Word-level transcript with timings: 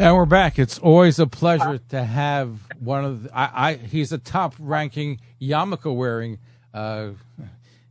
And 0.00 0.16
we're 0.16 0.24
back. 0.24 0.58
It's 0.58 0.78
always 0.78 1.18
a 1.18 1.26
pleasure 1.26 1.76
to 1.90 2.02
have 2.02 2.58
one 2.78 3.04
of 3.04 3.24
the, 3.24 3.38
I, 3.38 3.68
I 3.68 3.74
he's 3.74 4.12
a 4.12 4.18
top 4.18 4.54
ranking 4.58 5.20
yarmulke 5.38 5.94
wearing 5.94 6.38
uh, 6.72 7.10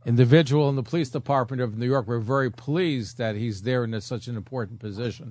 individual 0.04 0.68
in 0.68 0.74
the 0.74 0.82
police 0.82 1.10
department 1.10 1.62
of 1.62 1.78
New 1.78 1.86
York. 1.86 2.08
We're 2.08 2.18
very 2.18 2.50
pleased 2.50 3.18
that 3.18 3.36
he's 3.36 3.62
there 3.62 3.84
in 3.84 4.00
such 4.00 4.26
an 4.26 4.36
important 4.36 4.80
position. 4.80 5.30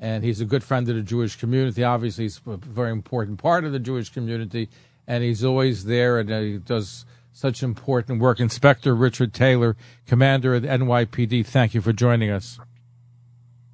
And 0.00 0.24
he's 0.24 0.40
a 0.40 0.44
good 0.44 0.64
friend 0.64 0.88
of 0.88 0.96
the 0.96 1.02
Jewish 1.02 1.36
community. 1.36 1.84
Obviously, 1.84 2.24
he's 2.24 2.40
a 2.44 2.56
very 2.56 2.90
important 2.90 3.38
part 3.38 3.64
of 3.64 3.70
the 3.70 3.78
Jewish 3.78 4.08
community, 4.08 4.68
and 5.06 5.22
he's 5.22 5.44
always 5.44 5.84
there 5.84 6.18
and 6.18 6.32
uh, 6.32 6.40
he 6.40 6.58
does 6.58 7.06
such 7.32 7.62
important 7.62 8.20
work. 8.20 8.40
Inspector 8.40 8.92
Richard 8.92 9.32
Taylor, 9.32 9.76
Commander 10.08 10.56
of 10.56 10.62
the 10.62 10.68
NYPD, 10.68 11.46
thank 11.46 11.72
you 11.72 11.80
for 11.80 11.92
joining 11.92 12.30
us. 12.32 12.58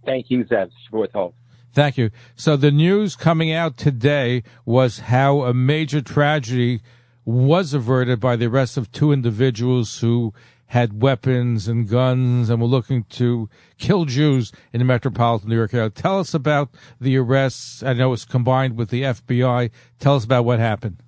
Thank 0.04 0.26
you, 0.28 0.44
Zev. 0.44 0.68
Shvuah 0.92 1.32
Thank 1.72 1.96
you. 1.96 2.10
So 2.36 2.56
the 2.56 2.70
news 2.70 3.16
coming 3.16 3.50
out 3.50 3.78
today 3.78 4.42
was 4.66 5.00
how 5.00 5.42
a 5.42 5.54
major 5.54 6.02
tragedy 6.02 6.82
was 7.24 7.72
averted 7.72 8.20
by 8.20 8.36
the 8.36 8.46
arrest 8.46 8.76
of 8.76 8.92
two 8.92 9.10
individuals 9.10 10.00
who 10.00 10.34
had 10.66 11.02
weapons 11.02 11.68
and 11.68 11.88
guns 11.88 12.50
and 12.50 12.60
were 12.60 12.66
looking 12.66 13.04
to 13.04 13.48
kill 13.78 14.04
Jews 14.04 14.52
in 14.72 14.80
the 14.80 14.84
metropolitan 14.84 15.48
New 15.48 15.56
York 15.56 15.72
area. 15.72 15.88
Tell 15.88 16.18
us 16.18 16.34
about 16.34 16.70
the 17.00 17.16
arrests. 17.16 17.82
I 17.82 17.94
know 17.94 18.12
it's 18.12 18.24
combined 18.26 18.76
with 18.76 18.90
the 18.90 19.02
FBI. 19.02 19.70
Tell 19.98 20.16
us 20.16 20.24
about 20.24 20.44
what 20.44 20.58
happened. 20.58 21.02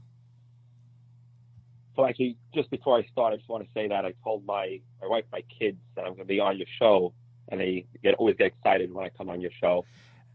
So 1.96 2.06
actually, 2.06 2.36
just 2.54 2.70
before 2.70 2.98
I 2.98 3.04
start, 3.12 3.34
I 3.34 3.36
just 3.36 3.48
want 3.48 3.64
to 3.64 3.70
say 3.74 3.88
that 3.88 4.04
I 4.04 4.14
told 4.22 4.44
my, 4.46 4.80
my 5.00 5.08
wife, 5.08 5.24
my 5.30 5.42
kids 5.58 5.78
that 5.94 6.02
I'm 6.02 6.12
going 6.12 6.18
to 6.20 6.24
be 6.24 6.40
on 6.40 6.56
your 6.56 6.66
show, 6.78 7.12
and 7.48 7.60
they 7.60 7.86
get 8.02 8.14
always 8.14 8.36
get 8.36 8.48
excited 8.48 8.92
when 8.92 9.04
I 9.04 9.10
come 9.10 9.28
on 9.28 9.40
your 9.40 9.52
show 9.60 9.84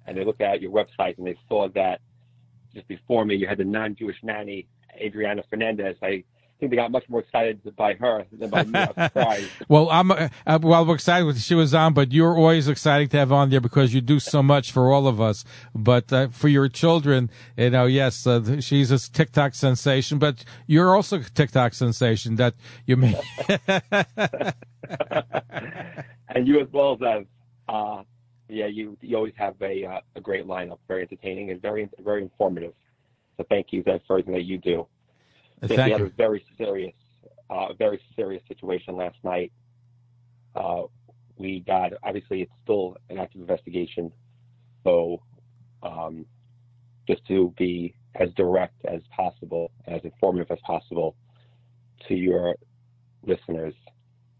and 0.10 0.18
they 0.18 0.26
looked 0.26 0.42
at 0.42 0.62
your 0.62 0.72
website 0.72 1.18
and 1.18 1.28
they 1.28 1.38
saw 1.48 1.70
that 1.70 2.02
just 2.74 2.88
before 2.88 3.24
me 3.26 3.36
you 3.36 3.48
had 3.48 3.60
the 3.60 3.64
non-Jewish 3.64 4.18
nanny 4.24 4.68
Adriana 5.00 5.44
Fernandez. 5.50 5.96
I 6.02 6.24
think 6.60 6.72
they 6.72 6.76
got 6.76 6.92
much 6.92 7.08
more 7.08 7.22
excited 7.22 7.62
by 7.76 7.94
her 7.94 8.26
than 8.32 8.50
by 8.50 8.64
me. 8.64 8.80
I'm 8.98 9.50
well, 9.70 9.90
I'm 9.90 10.12
uh, 10.12 10.28
well, 10.62 10.86
we're 10.86 10.96
excited 10.96 11.26
when 11.26 11.36
she 11.36 11.56
was 11.56 11.74
on, 11.74 11.94
but 11.94 12.12
you're 12.12 12.36
always 12.36 12.68
exciting 12.68 13.08
to 13.10 13.18
have 13.18 13.32
on 13.32 13.50
there 13.50 13.62
because 13.62 13.94
you 13.94 14.02
do 14.02 14.20
so 14.20 14.44
much 14.44 14.72
for 14.72 14.92
all 14.92 15.08
of 15.08 15.22
us. 15.22 15.46
But 15.74 16.12
uh, 16.12 16.28
for 16.30 16.48
your 16.48 16.68
children, 16.68 17.30
you 17.56 17.70
know, 17.70 17.86
yes, 17.86 18.28
uh, 18.28 18.60
she's 18.60 18.92
a 18.92 19.00
TikTok 19.00 19.54
sensation, 19.54 20.18
but 20.18 20.44
you're 20.68 20.96
also 20.96 21.20
a 21.20 21.24
TikTok 21.24 21.74
sensation 21.74 22.36
that 22.36 22.56
you 22.86 22.98
may. 22.98 23.16
and 26.30 26.48
you 26.48 26.60
as 26.60 26.68
well 26.74 26.98
as 27.02 27.24
uh, 27.70 28.04
yeah, 28.50 28.66
you 28.66 28.98
you 29.02 29.16
always 29.16 29.34
have 29.38 29.56
a 29.62 29.86
uh, 29.86 30.00
a 30.16 30.22
great 30.22 30.46
lineup, 30.46 30.80
very 30.88 31.04
entertaining 31.04 31.52
and 31.52 31.62
very 31.62 31.88
very 32.04 32.22
informative. 32.22 32.74
So 33.38 33.46
thank 33.50 33.68
you 33.72 33.84
for 33.84 34.00
everything 34.10 34.34
that 34.34 34.44
you 34.44 34.58
do. 34.58 34.88
Thank 35.62 35.72
we 35.72 35.86
you. 35.86 35.92
had 35.94 36.02
a 36.02 36.10
very 36.10 36.44
serious, 36.58 36.96
uh, 37.50 37.74
very 37.74 38.02
serious 38.16 38.42
situation 38.48 38.96
last 38.96 39.18
night. 39.24 39.52
Uh, 40.56 40.84
we 41.38 41.62
got 41.62 41.94
obviously 42.04 42.42
it's 42.42 42.52
still 42.64 42.98
an 43.10 43.20
active 43.20 43.42
investigation, 43.42 44.12
so 44.84 45.22
um, 45.84 46.26
just 47.08 47.26
to 47.28 47.54
be 47.58 47.94
as 48.16 48.30
direct 48.36 48.84
as 48.86 49.02
possible, 49.16 49.72
as 49.88 50.02
informative 50.04 50.52
as 50.52 50.60
possible 50.66 51.16
to 52.08 52.16
your 52.16 52.56
listeners, 53.24 53.74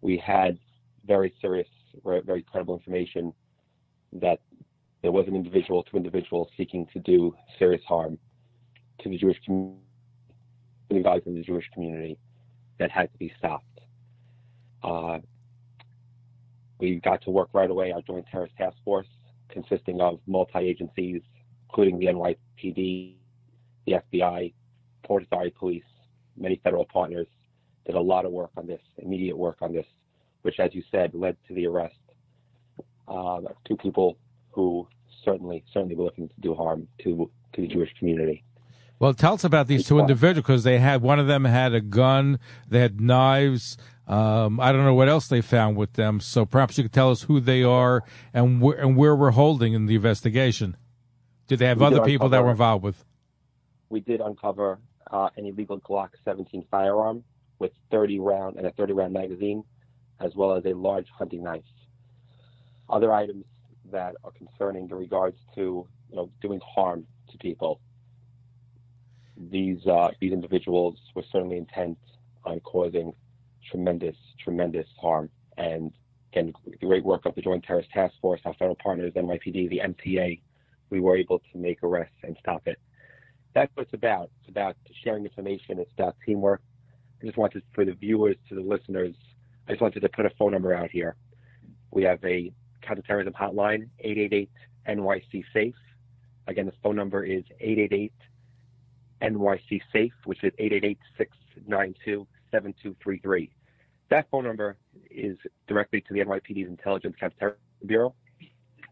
we 0.02 0.18
had 0.18 0.58
very 1.06 1.34
serious, 1.42 1.68
very, 2.04 2.22
very 2.22 2.42
credible 2.42 2.76
information 2.76 3.34
that 4.14 4.40
there 5.02 5.12
was 5.12 5.28
an 5.28 5.36
individual, 5.36 5.84
two 5.84 5.98
individuals 5.98 6.50
seeking 6.58 6.88
to 6.94 7.00
do 7.00 7.34
serious 7.58 7.82
harm 7.88 8.18
to 9.00 9.10
the 9.10 9.18
Jewish 9.18 9.40
community, 9.46 9.80
values 10.92 11.24
in 11.26 11.36
the 11.36 11.44
Jewish 11.44 11.70
community 11.74 12.18
that 12.80 12.92
had 12.92 13.12
to 13.12 13.18
be 13.18 13.32
stopped. 13.38 13.66
Uh, 14.84 15.20
we 16.80 17.00
got 17.04 17.22
to 17.24 17.30
work 17.30 17.50
right 17.54 17.70
away. 17.70 17.92
Our 17.92 18.02
Joint 18.02 18.26
Terrorist 18.32 18.56
Task 18.58 18.78
Force, 18.84 19.08
consisting 19.50 20.02
of 20.02 20.20
multi-agencies, 20.28 21.22
including 21.70 22.00
the 22.00 22.08
NYPD, 22.08 23.16
the 23.86 23.94
FBI, 24.14 24.54
Port 25.04 25.24
Authority 25.24 25.54
Police, 25.58 25.84
many 26.38 26.60
federal 26.64 26.86
partners, 26.86 27.28
did 27.86 27.96
a 27.96 28.02
lot 28.02 28.26
of 28.26 28.32
work 28.32 28.52
on 28.58 28.68
this, 28.68 28.82
immediate 28.98 29.38
work 29.38 29.58
on 29.62 29.74
this, 29.74 29.86
which, 30.42 30.60
as 30.60 30.74
you 30.74 30.84
said, 30.92 31.14
led 31.14 31.36
to 31.48 31.54
the 31.54 31.66
arrest 31.66 31.96
uh, 33.10 33.42
two 33.66 33.76
people 33.76 34.18
who 34.52 34.88
certainly 35.24 35.64
certainly 35.74 35.96
were 35.96 36.06
looking 36.06 36.30
to 36.30 36.36
do 36.40 36.54
harm 36.54 36.88
to 37.04 37.30
to 37.54 37.62
the 37.62 37.68
Jewish 37.68 37.94
community. 37.98 38.44
Well, 39.00 39.14
tell 39.14 39.36
us 39.36 39.46
about 39.46 39.68
these 39.68 39.88
two 39.88 39.98
individuals 39.98 40.44
because 40.46 40.64
they 40.64 40.78
had 40.78 41.02
one 41.02 41.20
of 41.20 41.28
them 41.28 41.46
had 41.46 41.74
a 41.74 41.80
gun, 41.80 42.38
they 42.68 42.80
had 42.80 43.00
knives. 43.00 43.78
Um, 44.08 44.60
I 44.60 44.72
don't 44.72 44.84
know 44.84 44.94
what 44.94 45.08
else 45.08 45.28
they 45.28 45.40
found 45.40 45.78
with 45.78 45.94
them. 45.94 46.20
So 46.20 46.46
perhaps 46.46 46.78
you 46.78 46.84
could 46.84 46.92
tell 46.92 47.12
us 47.12 47.24
who 47.24 47.40
they 47.40 47.64
are 47.64 48.04
and 48.34 48.60
where 48.60 48.78
and 48.78 48.98
where 48.98 49.16
we're 49.16 49.32
holding 49.32 49.74
in 49.74 49.86
the 49.86 49.96
investigation. 49.96 50.76
Did 51.48 51.60
they 51.60 51.66
have 51.68 51.80
We 51.80 51.86
other 51.86 52.02
people 52.02 52.30
that 52.30 52.44
were 52.44 52.52
involved 52.52 52.84
with? 52.84 53.06
We 53.90 54.02
did 54.02 54.20
uncover 54.20 54.80
uh, 55.10 55.30
an 55.38 55.46
illegal 55.46 55.80
Glock 55.80 56.10
17 56.26 56.66
firearm 56.70 57.24
with 57.60 57.72
30 57.92 58.20
round 58.20 58.58
and 58.58 58.68
a 58.68 58.72
30 58.72 58.94
round 58.94 59.14
magazine, 59.14 59.64
as 60.20 60.36
well 60.36 60.56
as 60.56 60.66
a 60.66 60.74
large 60.74 61.08
hunting 61.18 61.44
knife. 61.44 61.64
Other 62.90 63.14
items 63.14 63.46
that 63.92 64.16
are 64.24 64.32
concerning 64.32 64.90
in 64.90 64.96
regards 64.96 65.38
to 65.56 65.88
you 66.10 66.16
know 66.16 66.30
doing 66.42 66.60
harm 66.66 67.06
to 67.32 67.38
people. 67.38 67.80
These 69.52 69.86
uh, 69.88 70.10
these 70.20 70.34
individuals 70.34 70.98
were 71.16 71.24
certainly 71.32 71.58
intent 71.58 71.98
on 72.46 72.60
causing 72.62 73.14
tremendous 73.70 74.16
tremendous 74.44 74.88
harm. 75.00 75.30
And 75.58 75.92
again, 76.32 76.54
the 76.66 76.86
great 76.86 77.04
work 77.04 77.26
of 77.26 77.36
the 77.36 77.42
Joint 77.42 77.64
Terrorist 77.64 77.90
Task 77.92 78.14
Force, 78.22 78.42
our 78.46 78.54
federal 78.54 78.76
partners, 78.76 79.14
NYPD, 79.16 79.70
the 79.70 79.82
MTA, 79.84 80.42
we 80.90 81.00
were 81.00 81.18
able 81.18 81.40
to 81.40 81.58
make 81.58 81.84
arrests 81.84 82.16
and 82.24 82.36
stop 82.40 82.68
it. 82.68 82.80
That's 83.54 83.72
what 83.76 83.84
it's 83.84 83.94
about. 83.94 84.30
It's 84.42 84.50
about 84.50 84.76
sharing 85.04 85.24
information. 85.24 85.80
It's 85.80 85.92
about 85.94 86.16
teamwork. 86.26 86.62
I 87.22 87.26
just 87.26 87.38
wanted 87.38 87.64
for 87.74 87.84
the 87.84 87.94
viewers, 87.94 88.38
to 88.48 88.56
the 88.56 88.62
listeners, 88.62 89.16
I 89.68 89.74
just 89.74 89.82
wanted 89.82 90.00
to 90.00 90.10
put 90.10 90.26
a 90.26 90.32
phone 90.32 90.52
number 90.52 90.74
out 90.74 90.90
here. 90.90 91.16
We 91.92 92.04
have 92.04 92.24
a 92.24 92.52
counterterrorism 92.90 93.34
hotline, 93.34 93.88
888 94.00 94.50
NYC 94.88 95.44
Safe. 95.54 95.76
Again, 96.48 96.66
the 96.66 96.74
phone 96.82 96.96
number 96.96 97.24
is 97.24 97.44
888 97.60 98.12
NYC 99.22 99.82
Safe, 99.94 100.14
which 100.26 100.44
is 100.44 100.52
888 100.58 100.98
692 101.18 102.28
7233. 102.52 103.52
That 104.10 104.28
phone 104.32 104.46
number 104.46 104.76
is 105.12 105.38
directly 105.68 106.02
to 106.02 106.14
the 106.14 106.22
NYPD's 106.22 106.68
Intelligence 106.68 107.16
Counterterrorism 107.20 107.62
Bureau. 107.86 108.16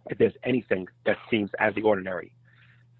If 0.09 0.19
there's 0.19 0.35
anything 0.43 0.87
that 1.05 1.17
seems 1.31 1.49
out 1.59 1.69
of 1.69 1.75
the 1.75 1.81
ordinary, 1.81 2.33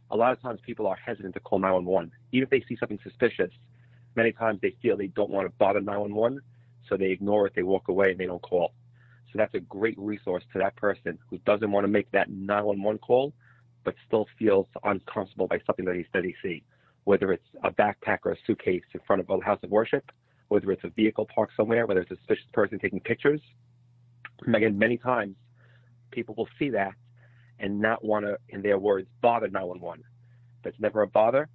a 0.09 0.17
lot 0.17 0.31
of 0.31 0.41
times 0.41 0.59
people 0.65 0.87
are 0.87 0.95
hesitant 0.95 1.35
to 1.35 1.39
call 1.39 1.59
911. 1.59 2.11
Even 2.31 2.43
if 2.43 2.49
they 2.49 2.65
see 2.67 2.75
something 2.79 2.99
suspicious, 3.03 3.51
many 4.15 4.31
times 4.31 4.59
they 4.61 4.75
feel 4.81 4.97
they 4.97 5.07
don't 5.07 5.29
want 5.29 5.45
to 5.45 5.53
bother 5.59 5.79
911, 5.79 6.41
so 6.89 6.97
they 6.97 7.11
ignore 7.11 7.45
it, 7.45 7.53
they 7.55 7.63
walk 7.63 7.87
away, 7.87 8.11
and 8.11 8.19
they 8.19 8.25
don't 8.25 8.41
call. 8.41 8.73
So 9.31 9.37
that's 9.37 9.53
a 9.55 9.59
great 9.59 9.97
resource 9.97 10.43
to 10.53 10.59
that 10.59 10.75
person 10.75 11.17
who 11.29 11.37
doesn't 11.39 11.71
want 11.71 11.83
to 11.83 11.89
make 11.89 12.09
that 12.11 12.29
911 12.29 12.99
call, 12.99 13.33
but 13.83 13.95
still 14.05 14.27
feels 14.39 14.67
uncomfortable 14.83 15.47
by 15.47 15.59
something 15.65 15.85
that 15.85 15.95
he 15.95 16.05
that 16.13 16.23
he 16.23 16.33
see, 16.41 16.63
whether 17.03 17.31
it's 17.31 17.47
a 17.63 17.71
backpack 17.71 18.19
or 18.23 18.31
a 18.31 18.37
suitcase 18.45 18.83
in 18.93 18.99
front 19.05 19.21
of 19.21 19.29
a 19.29 19.43
house 19.43 19.59
of 19.63 19.69
worship, 19.69 20.11
whether 20.47 20.71
it's 20.71 20.83
a 20.83 20.89
vehicle 20.89 21.27
parked 21.33 21.55
somewhere, 21.55 21.85
whether 21.85 22.01
it's 22.01 22.11
a 22.11 22.15
suspicious 22.15 22.45
person 22.53 22.79
taking 22.79 22.99
pictures. 22.99 23.41
Again, 24.47 24.77
many 24.77 24.97
times 24.97 25.35
people 26.11 26.35
will 26.37 26.49
see 26.59 26.69
that 26.69 26.93
and 27.59 27.79
not 27.79 28.03
want 28.03 28.25
to, 28.25 28.37
in 28.49 28.61
their 28.61 28.77
words, 28.77 29.07
bother 29.21 29.47
911. 29.47 30.03
That's 30.63 30.79
never 30.79 31.01
a 31.01 31.07
bother, 31.07 31.49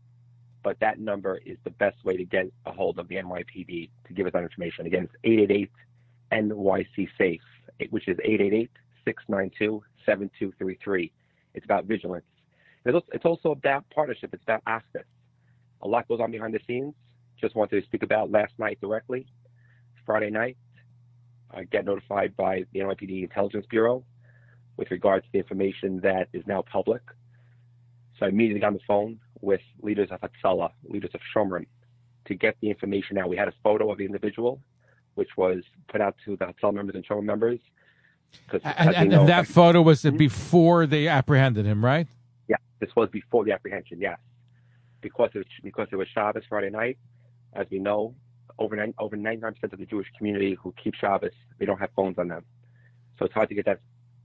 but 0.62 0.78
that 0.80 0.98
number 0.98 1.40
is 1.44 1.58
the 1.64 1.70
best 1.70 2.04
way 2.04 2.16
to 2.16 2.24
get 2.24 2.46
a 2.66 2.72
hold 2.72 2.98
of 2.98 3.08
the 3.08 3.16
NYPD 3.16 3.90
to 4.06 4.12
give 4.12 4.26
us 4.26 4.32
that 4.32 4.42
information. 4.42 4.86
Again, 4.86 5.04
it's 5.04 5.14
888 5.24 5.70
NYC 6.32 7.08
Safe, 7.18 7.42
which 7.90 8.08
is 8.08 8.18
888 8.24 8.70
692-7233. 9.06 11.10
It's 11.54 11.64
about 11.64 11.86
vigilance. 11.86 12.24
It's 12.84 13.24
also 13.24 13.50
about 13.50 13.88
partnership. 13.90 14.30
It's 14.32 14.42
about 14.42 14.62
access. 14.66 15.04
A 15.82 15.88
lot 15.88 16.08
goes 16.08 16.20
on 16.20 16.30
behind 16.30 16.54
the 16.54 16.60
scenes. 16.66 16.94
Just 17.40 17.56
wanted 17.56 17.80
to 17.80 17.86
speak 17.86 18.02
about 18.02 18.30
last 18.30 18.52
night 18.58 18.78
directly. 18.80 19.26
Friday 20.06 20.30
night, 20.30 20.56
I 21.50 21.64
get 21.64 21.84
notified 21.84 22.36
by 22.36 22.64
the 22.72 22.80
NYPD 22.80 23.22
Intelligence 23.22 23.66
Bureau 23.68 24.04
with 24.76 24.90
regard 24.90 25.22
to 25.24 25.28
the 25.32 25.38
information 25.38 26.00
that 26.00 26.28
is 26.32 26.46
now 26.46 26.62
public. 26.62 27.02
So 28.18 28.26
I 28.26 28.30
immediately 28.30 28.60
got 28.60 28.68
on 28.68 28.74
the 28.74 28.80
phone 28.86 29.18
with 29.40 29.60
leaders 29.82 30.10
of 30.10 30.20
Hatzalah, 30.20 30.70
leaders 30.84 31.10
of 31.14 31.20
Shomrim, 31.34 31.66
to 32.26 32.34
get 32.34 32.56
the 32.60 32.70
information 32.70 33.18
out. 33.18 33.28
We 33.28 33.36
had 33.36 33.48
a 33.48 33.54
photo 33.62 33.90
of 33.90 33.98
the 33.98 34.04
individual, 34.04 34.60
which 35.14 35.36
was 35.36 35.62
put 35.88 36.00
out 36.00 36.16
to 36.24 36.36
the 36.36 36.46
Hatzalah 36.46 36.74
members 36.74 36.94
and 36.94 37.06
Shomrim 37.06 37.24
members. 37.24 37.58
And, 38.64 38.94
and, 38.94 39.10
know, 39.10 39.26
that 39.26 39.46
photo 39.46 39.82
was 39.82 40.02
mm-hmm. 40.02 40.16
before 40.16 40.86
they 40.86 41.06
apprehended 41.08 41.66
him, 41.66 41.84
right? 41.84 42.06
Yeah, 42.48 42.56
this 42.80 42.90
was 42.96 43.10
before 43.10 43.44
the 43.44 43.52
apprehension. 43.52 44.00
Yes, 44.00 44.18
because 45.00 45.30
it 45.34 45.46
because 45.62 45.88
it 45.92 45.96
was 45.96 46.08
Shabbos 46.08 46.44
Friday 46.48 46.70
night, 46.70 46.98
as 47.52 47.66
we 47.70 47.78
know, 47.78 48.14
over 48.58 48.74
9, 48.74 48.94
over 48.98 49.16
99% 49.16 49.72
of 49.72 49.78
the 49.78 49.86
Jewish 49.86 50.08
community 50.16 50.54
who 50.54 50.74
keep 50.82 50.94
Shabbos, 50.94 51.32
they 51.58 51.66
don't 51.66 51.78
have 51.78 51.90
phones 51.94 52.18
on 52.18 52.28
them, 52.28 52.44
so 53.18 53.26
it's 53.26 53.34
hard 53.34 53.50
to 53.50 53.54
get 53.54 53.66
that 53.66 53.80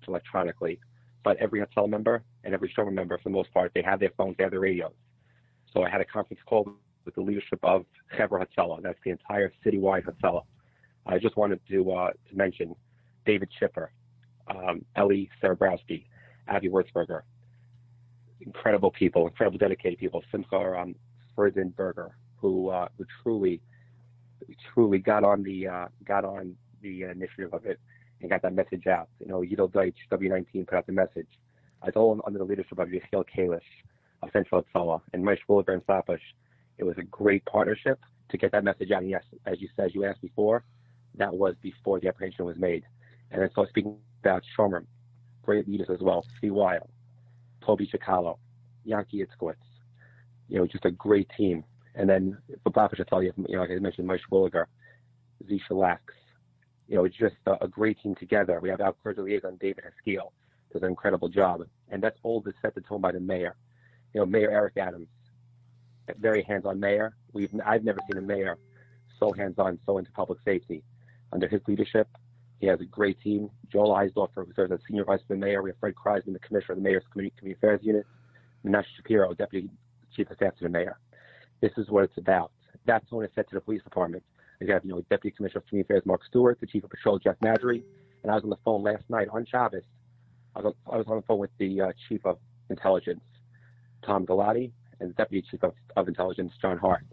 electronically. 0.07 0.79
But 1.23 1.37
every 1.37 1.59
Hatzalah 1.59 1.89
member 1.89 2.23
and 2.45 2.53
every 2.53 2.69
Shomrim 2.69 2.93
member, 2.93 3.17
for 3.17 3.25
the 3.25 3.35
most 3.35 3.53
part, 3.53 3.73
they 3.73 3.81
have 3.81 3.99
their 3.99 4.11
phones, 4.17 4.37
they 4.37 4.43
have 4.43 4.51
their 4.51 4.61
radios. 4.61 4.93
So 5.73 5.83
I 5.83 5.89
had 5.89 5.99
a 5.99 6.05
conference 6.05 6.41
call 6.45 6.71
with 7.03 7.15
the 7.15 7.21
leadership 7.21 7.59
of 7.63 7.85
Chevra 8.15 8.45
Hatzalah. 8.45 8.81
That's 8.81 8.99
the 9.03 9.11
entire 9.11 9.51
citywide 9.65 10.05
Hatzalah. 10.05 10.43
I 11.07 11.19
just 11.19 11.37
wanted 11.37 11.59
to, 11.69 11.91
uh, 11.91 12.09
to 12.09 12.35
mention 12.35 12.75
David 13.25 13.49
Schiffer, 13.57 13.91
um, 14.47 14.83
Ellie 14.95 15.29
Sarabrowski, 15.41 16.05
Avi 16.47 16.69
Wurzberger. 16.69 17.21
Incredible 18.41 18.91
people, 18.91 19.27
incredible 19.27 19.57
dedicated 19.57 19.99
people. 19.99 20.23
Simcha 20.31 20.57
um, 20.79 20.95
who 22.39 22.69
uh, 22.69 22.87
who 22.97 23.05
truly, 23.23 23.61
truly 24.73 24.99
got 24.99 25.23
on 25.23 25.43
the 25.43 25.67
uh, 25.67 25.87
got 26.05 26.23
on 26.23 26.55
the 26.81 27.03
initiative 27.03 27.53
of 27.53 27.65
it 27.65 27.79
and 28.21 28.29
got 28.29 28.41
that 28.41 28.53
message 28.53 28.87
out. 28.87 29.09
You 29.19 29.27
know, 29.27 29.41
Yidel 29.41 29.71
Deutsch, 29.71 29.97
W19 30.11 30.67
put 30.67 30.77
out 30.77 30.85
the 30.85 30.93
message. 30.93 31.27
I 31.81 31.87
was 31.87 31.95
all 31.95 32.21
under 32.25 32.39
the 32.39 32.45
leadership 32.45 32.79
of 32.79 32.89
Yechiel 32.89 33.23
Kalish 33.35 33.59
of 34.23 34.29
Central 34.33 34.63
Hatzalah 34.63 35.01
and 35.13 35.23
Moshe 35.23 35.39
Williger 35.49 35.73
and 35.73 35.85
Sapash. 35.85 36.19
It 36.77 36.83
was 36.83 36.97
a 36.97 37.03
great 37.03 37.45
partnership 37.45 37.99
to 38.29 38.37
get 38.37 38.51
that 38.51 38.63
message 38.63 38.91
out. 38.91 39.01
And 39.01 39.09
yes, 39.09 39.23
as 39.45 39.61
you 39.61 39.67
said, 39.75 39.91
you 39.93 40.05
asked 40.05 40.21
before, 40.21 40.63
that 41.17 41.33
was 41.33 41.55
before 41.61 41.99
the 41.99 42.07
apprehension 42.07 42.45
was 42.45 42.57
made. 42.57 42.83
And 43.31 43.41
then 43.41 43.49
so 43.55 43.65
speaking 43.69 43.97
about 44.23 44.43
Shomrim, 44.57 44.85
great 45.43 45.67
leaders 45.67 45.87
as 45.91 45.99
well, 46.01 46.25
Steve 46.37 46.53
Weil, 46.53 46.89
Toby 47.65 47.87
Chikalo, 47.87 48.37
Yankee 48.85 49.23
Itzkowitz, 49.23 49.55
you 50.47 50.57
know, 50.57 50.67
just 50.67 50.85
a 50.85 50.91
great 50.91 51.29
team. 51.37 51.63
And 51.95 52.09
then 52.09 52.37
for 52.63 52.79
I 52.79 52.87
tell 53.09 53.23
you, 53.23 53.33
you 53.47 53.55
know, 53.55 53.61
like 53.61 53.71
I 53.71 53.79
mentioned, 53.79 54.07
Moshe 54.07 54.21
Williger, 54.31 54.65
Zisha 55.49 55.71
Lax, 55.71 56.01
you 56.87 56.95
know, 56.95 57.05
it's 57.05 57.17
just 57.17 57.35
a, 57.45 57.65
a 57.65 57.67
great 57.67 57.99
team 58.01 58.15
together. 58.15 58.59
We 58.61 58.69
have 58.69 58.79
Al 58.79 58.95
liaison 59.05 59.57
David 59.59 59.83
Haskell 59.83 60.31
does 60.71 60.83
an 60.83 60.89
incredible 60.89 61.27
job. 61.27 61.61
And 61.89 62.01
that's 62.01 62.17
all 62.23 62.41
just 62.41 62.57
set 62.61 62.75
the 62.75 62.81
tone 62.81 63.01
by 63.01 63.11
the 63.11 63.19
mayor. 63.19 63.55
You 64.13 64.21
know, 64.21 64.25
Mayor 64.25 64.51
Eric 64.51 64.77
Adams, 64.77 65.07
very 66.19 66.43
hands-on 66.43 66.79
mayor. 66.79 67.15
We've 67.33 67.49
I've 67.65 67.83
never 67.83 67.99
seen 68.09 68.17
a 68.17 68.25
mayor 68.25 68.57
so 69.19 69.31
hands-on, 69.33 69.79
so 69.85 69.97
into 69.97 70.11
public 70.11 70.39
safety. 70.45 70.83
Under 71.31 71.47
his 71.47 71.61
leadership, 71.67 72.07
he 72.59 72.67
has 72.67 72.79
a 72.81 72.85
great 72.85 73.19
team. 73.21 73.49
Joel 73.71 73.93
Eisdorfer, 73.95 74.45
who 74.45 74.53
serves 74.55 74.71
as 74.71 74.79
senior 74.87 75.03
vice 75.03 75.19
president 75.27 75.41
mayor. 75.41 75.61
We 75.61 75.69
have 75.71 75.79
Fred 75.79 75.93
Kreisman, 75.95 76.33
the 76.33 76.39
commissioner 76.39 76.73
of 76.73 76.77
the 76.77 76.83
mayor's 76.83 77.03
community, 77.11 77.35
community 77.37 77.59
affairs 77.59 77.79
unit. 77.83 78.05
Menashe 78.65 78.85
Shapiro, 78.95 79.33
deputy 79.33 79.69
chief 80.15 80.29
of 80.29 80.37
staff 80.37 80.55
to 80.57 80.63
the 80.63 80.69
mayor. 80.69 80.97
This 81.61 81.71
is 81.77 81.89
what 81.89 82.03
it's 82.03 82.17
about. 82.17 82.51
That 82.85 83.07
tone 83.09 83.23
is 83.23 83.31
set 83.35 83.49
to 83.49 83.55
the 83.55 83.61
police 83.61 83.83
department. 83.83 84.23
We 84.59 84.69
have, 84.69 84.83
you 84.83 84.91
know, 84.91 85.01
Deputy 85.09 85.35
Commissioner 85.35 85.59
of 85.59 85.67
Community 85.67 85.87
Affairs 85.87 86.05
Mark 86.05 86.21
Stewart, 86.25 86.59
the 86.59 86.65
Chief 86.65 86.83
of 86.83 86.89
Patrol 86.89 87.19
Jeff 87.19 87.35
Madry, 87.43 87.83
and 88.23 88.31
I 88.31 88.35
was 88.35 88.43
on 88.43 88.49
the 88.49 88.57
phone 88.65 88.81
last 88.83 89.03
night 89.09 89.27
on 89.31 89.45
Shabbos. 89.45 89.83
I 90.55 90.61
was 90.61 90.73
on, 90.73 90.93
I 90.93 90.97
was 90.97 91.05
on 91.07 91.17
the 91.17 91.21
phone 91.23 91.39
with 91.39 91.51
the 91.59 91.81
uh, 91.81 91.91
Chief 92.09 92.25
of 92.25 92.39
Intelligence, 92.69 93.21
Tom 94.03 94.25
Galati, 94.25 94.71
and 94.99 95.15
Deputy 95.15 95.47
Chief 95.49 95.61
of, 95.63 95.73
of 95.95 96.07
Intelligence, 96.07 96.53
John 96.59 96.77
Hart, 96.77 97.05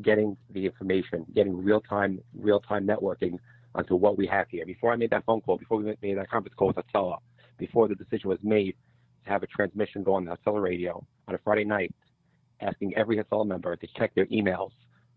getting 0.00 0.36
the 0.50 0.64
information, 0.64 1.26
getting 1.34 1.56
real-time, 1.62 2.20
real-time 2.34 2.86
networking 2.86 3.38
onto 3.74 3.94
what 3.94 4.16
we 4.16 4.26
have 4.26 4.48
here. 4.48 4.64
Before 4.64 4.92
I 4.92 4.96
made 4.96 5.10
that 5.10 5.24
phone 5.24 5.40
call, 5.42 5.58
before 5.58 5.78
we 5.78 5.94
made 6.02 6.16
that 6.16 6.30
conference 6.30 6.54
call 6.56 6.68
with 6.68 6.76
Hatzalah, 6.76 7.18
before 7.58 7.88
the 7.88 7.94
decision 7.94 8.28
was 8.30 8.38
made 8.42 8.74
to 9.24 9.30
have 9.30 9.42
a 9.42 9.46
transmission 9.46 10.02
go 10.02 10.14
on 10.14 10.24
the 10.24 10.36
Hatzalah 10.36 10.62
radio 10.62 11.04
on 11.28 11.34
a 11.34 11.38
Friday 11.38 11.64
night, 11.64 11.94
asking 12.60 12.94
every 12.96 13.18
Hatzalah 13.18 13.46
member 13.46 13.76
to 13.76 13.86
check 13.96 14.14
their 14.14 14.26
emails 14.26 14.70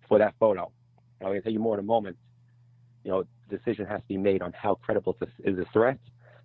for 0.08 0.20
that 0.20 0.36
photo 0.40 0.72
I'm 1.22 1.28
going 1.28 1.40
to 1.40 1.44
tell 1.44 1.54
you 1.54 1.60
more 1.60 1.76
in 1.76 1.80
a 1.80 1.84
moment. 1.84 2.18
You 3.04 3.12
know, 3.12 3.24
the 3.50 3.58
decision 3.58 3.86
has 3.86 4.02
to 4.02 4.08
be 4.08 4.18
made 4.18 4.42
on 4.42 4.54
how 4.54 4.76
credible 4.76 5.16
this 5.20 5.30
is 5.44 5.58
a 5.58 5.66
threat, 5.72 6.00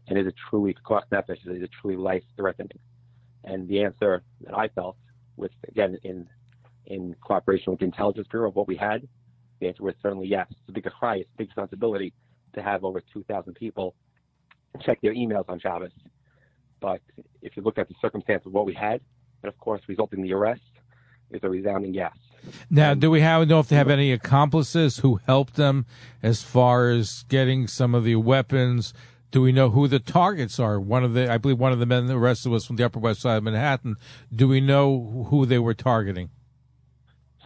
and 0.09 0.19
is 0.19 0.27
it 0.27 0.35
truly 0.49 0.75
cost 0.85 1.11
nefesh? 1.11 1.47
Is 1.47 1.63
it 1.63 1.71
truly 1.81 1.97
life 1.97 2.23
threatening? 2.37 2.79
And 3.45 3.69
the 3.69 3.83
answer 3.83 4.23
that 4.43 4.57
I 4.57 4.69
felt, 4.69 4.97
with 5.37 5.53
again 5.69 5.99
in 6.03 6.29
in 6.87 7.15
cooperation 7.21 7.73
with 7.73 7.81
the 7.81 7.87
intelligence 7.87 8.27
bureau 8.31 8.49
of 8.49 8.57
what 8.57 8.69
we 8.69 8.77
had, 8.77 9.07
the 9.61 9.69
answer 9.69 9.83
was 9.83 9.95
certainly 10.03 10.27
yes. 10.27 10.47
It's 10.51 10.69
a 10.69 10.73
big 10.73 10.85
cry, 10.85 11.17
it's 11.17 11.31
a 11.35 11.39
big 11.39 11.49
responsibility 11.49 12.13
to 12.55 12.63
have 12.63 12.85
over 12.85 13.03
2,000 13.13 13.55
people 13.55 13.95
check 14.81 15.01
their 15.03 15.15
emails 15.15 15.49
on 15.49 15.61
Shabbos. 15.61 15.93
But 16.81 17.01
if 17.43 17.57
you 17.57 17.63
look 17.63 17.79
at 17.79 17.89
the 17.89 17.95
circumstance 18.01 18.47
of 18.47 18.53
what 18.53 18.67
we 18.67 18.75
had, 18.75 19.01
and 19.43 19.53
of 19.53 19.59
course 19.59 19.83
resulting 19.89 20.21
in 20.21 20.25
the 20.25 20.33
arrest, 20.33 20.63
is 21.31 21.41
a 21.43 21.49
resounding 21.49 21.95
yes. 21.95 22.13
Now, 22.71 22.95
do 22.95 23.11
we 23.11 23.21
have 23.21 23.47
know 23.47 23.61
if 23.61 23.69
they 23.69 23.77
have 23.77 23.91
any 23.91 24.13
accomplices 24.13 24.99
who 24.99 25.21
helped 25.27 25.55
them 25.55 25.87
as 26.23 26.43
far 26.43 26.89
as 26.91 27.25
getting 27.29 27.69
some 27.69 27.95
of 27.95 28.05
the 28.05 28.17
weapons? 28.17 28.95
Do 29.31 29.43
we 29.43 29.53
know 29.53 29.71
who 29.71 29.87
the 29.87 30.01
targets 30.01 30.59
are? 30.59 30.81
One 30.81 31.05
of 31.05 31.15
the, 31.15 31.31
I 31.31 31.39
believe, 31.39 31.59
one 31.59 31.73
of 31.73 31.79
the 31.79 31.87
men 31.87 32.11
arrested 32.11 32.49
was 32.49 32.67
from 32.67 32.77
the 32.77 32.85
Upper 32.85 32.99
West 32.99 33.21
Side 33.21 33.37
of 33.37 33.45
Manhattan. 33.45 33.97
Do 34.35 34.49
we 34.49 34.61
know 34.61 35.27
who 35.31 35.47
they 35.47 35.59
were 35.59 35.75
targeting? 35.75 36.31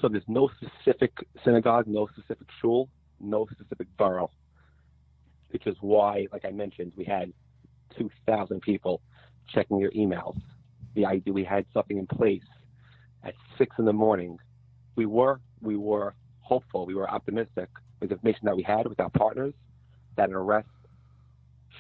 So 0.05 0.09
there's 0.09 0.23
no 0.29 0.51
specific 0.61 1.13
synagogue, 1.47 1.87
no 1.87 2.07
specific 2.09 2.47
shul, 2.61 2.91
no 3.21 3.47
specific 3.51 3.87
borough, 3.97 4.31
which 5.49 5.67
is 5.67 5.77
why, 5.81 6.27
like 6.31 6.45
I 6.45 6.51
mentioned, 6.51 6.93
we 6.95 7.05
had 7.05 7.33
2,000 7.97 8.61
people 8.61 9.01
checking 9.49 9.79
their 9.79 9.91
emails. 9.93 10.37
The 10.95 11.07
idea 11.07 11.33
we 11.33 11.43
had 11.43 11.65
something 11.73 11.97
in 11.97 12.07
place 12.07 12.45
at 13.23 13.33
six 13.57 13.75
in 13.79 13.87
the 13.87 13.95
morning 13.95 14.37
we 14.95 15.07
were 15.07 15.41
we 15.63 15.77
were 15.77 16.15
hopeful, 16.41 16.85
we 16.85 16.95
were 16.95 17.09
optimistic 17.11 17.71
with 18.01 18.11
the 18.11 18.17
information 18.17 18.43
that 18.45 18.57
we 18.57 18.63
had 18.63 18.87
with 18.87 19.01
our 19.01 19.09
partners 19.09 19.55
that 20.17 20.29
an 20.29 20.35
arrest 20.35 20.69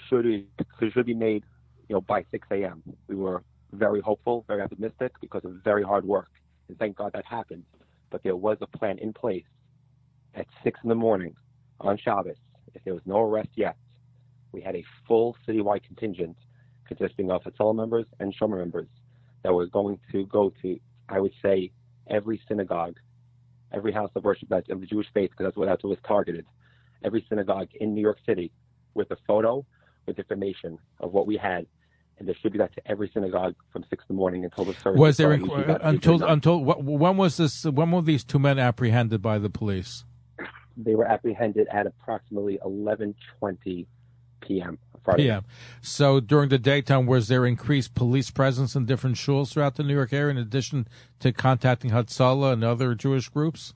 should 0.09 0.23
be, 0.23 0.47
should 0.95 1.04
be 1.04 1.12
made, 1.12 1.45
you 1.90 1.95
know, 1.95 2.00
by 2.00 2.25
6 2.31 2.49
a.m. 2.52 2.83
We 3.07 3.16
were 3.16 3.43
very 3.73 4.00
hopeful, 4.00 4.47
very 4.49 4.62
optimistic 4.62 5.12
because 5.21 5.45
of 5.45 5.57
very 5.62 5.83
hard 5.83 6.07
work, 6.07 6.31
and 6.71 6.78
thank 6.78 6.97
God 6.97 7.12
that 7.12 7.26
happened. 7.26 7.64
But 8.11 8.23
there 8.23 8.37
was 8.37 8.58
a 8.61 8.66
plan 8.66 8.99
in 8.99 9.12
place 9.12 9.44
at 10.34 10.46
six 10.62 10.78
in 10.82 10.88
the 10.88 10.94
morning 10.94 11.34
on 11.80 11.99
Shabbos. 11.99 12.37
If 12.75 12.84
there 12.84 12.94
was 12.94 13.02
no 13.06 13.20
arrest 13.20 13.50
yet, 13.54 13.76
we 14.52 14.61
had 14.61 14.76
a 14.76 14.84
full 15.06 15.37
citywide 15.46 15.82
contingent 15.84 16.37
consisting 16.87 17.30
of 17.30 17.42
Hatzalah 17.42 17.75
members 17.75 18.06
and 18.20 18.34
Shomer 18.37 18.58
members 18.58 18.88
that 19.42 19.52
were 19.52 19.66
going 19.66 19.99
to 20.12 20.26
go 20.26 20.52
to, 20.62 20.78
I 21.08 21.20
would 21.20 21.32
say, 21.42 21.70
every 22.08 22.40
synagogue, 22.49 22.96
every 23.73 23.92
house 23.92 24.11
of 24.14 24.25
worship 24.25 24.49
that 24.50 24.68
of 24.70 24.80
the 24.80 24.87
Jewish 24.87 25.06
faith, 25.14 25.30
because 25.30 25.46
that's 25.46 25.56
what 25.56 25.66
that's 25.66 25.82
what 25.82 25.90
was 25.90 25.99
targeted. 26.06 26.46
Every 27.04 27.25
synagogue 27.28 27.68
in 27.80 27.94
New 27.94 28.00
York 28.00 28.18
City 28.26 28.52
with 28.94 29.11
a 29.11 29.16
photo, 29.26 29.64
with 30.06 30.18
information 30.18 30.78
of 31.00 31.12
what 31.12 31.26
we 31.26 31.37
had, 31.37 31.66
and 32.18 32.26
distribute 32.26 32.59
that 32.59 32.75
to 32.75 32.90
every 32.90 33.11
synagogue 33.12 33.54
from 33.73 33.85
six 33.90 34.04
in 34.09 34.14
the 34.14 34.18
morning 34.18 34.44
until 34.44 34.64
the 34.64 34.75
service. 34.75 34.99
Was 34.99 35.16
there 35.16 35.33
uh, 35.33 35.78
until 35.83 36.23
until 36.23 36.62
when 36.62 37.16
was 37.16 37.37
this? 37.37 37.64
When 37.64 37.90
were 37.90 38.02
these 38.02 38.25
two 38.25 38.38
men 38.38 38.59
apprehended 38.59 39.21
by 39.21 39.38
the 39.38 39.50
police? 39.50 40.04
They 40.76 40.94
were 40.94 41.06
apprehended 41.06 41.68
at 41.68 41.87
approximately 41.87 42.59
eleven 42.64 43.14
twenty 43.38 43.87
p.m. 44.40 44.78
Friday. 45.04 45.25
PM. 45.25 45.44
So 45.83 46.18
during 46.21 46.49
the 46.49 46.59
daytime, 46.59 47.06
was 47.06 47.28
there 47.28 47.44
increased 47.44 47.94
police 47.94 48.30
presence 48.30 48.75
in 48.75 48.87
different 48.87 49.16
shuls 49.16 49.52
throughout 49.52 49.76
the 49.76 49.83
New 49.83 49.94
York 49.94 50.12
area, 50.12 50.30
in 50.30 50.38
addition 50.38 50.88
to 51.21 51.33
contacting 51.33 51.90
Hatzalah 51.90 52.54
and 52.54 52.64
other 52.64 52.94
Jewish 52.94 53.28
groups? 53.28 53.75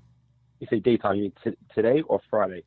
You 0.61 0.67
say 0.71 0.81
daytime? 0.81 1.17
You 1.17 1.23
mean 1.23 1.33
t- 1.45 1.57
today 1.75 2.03
or 2.03 2.21
Friday? 2.31 2.65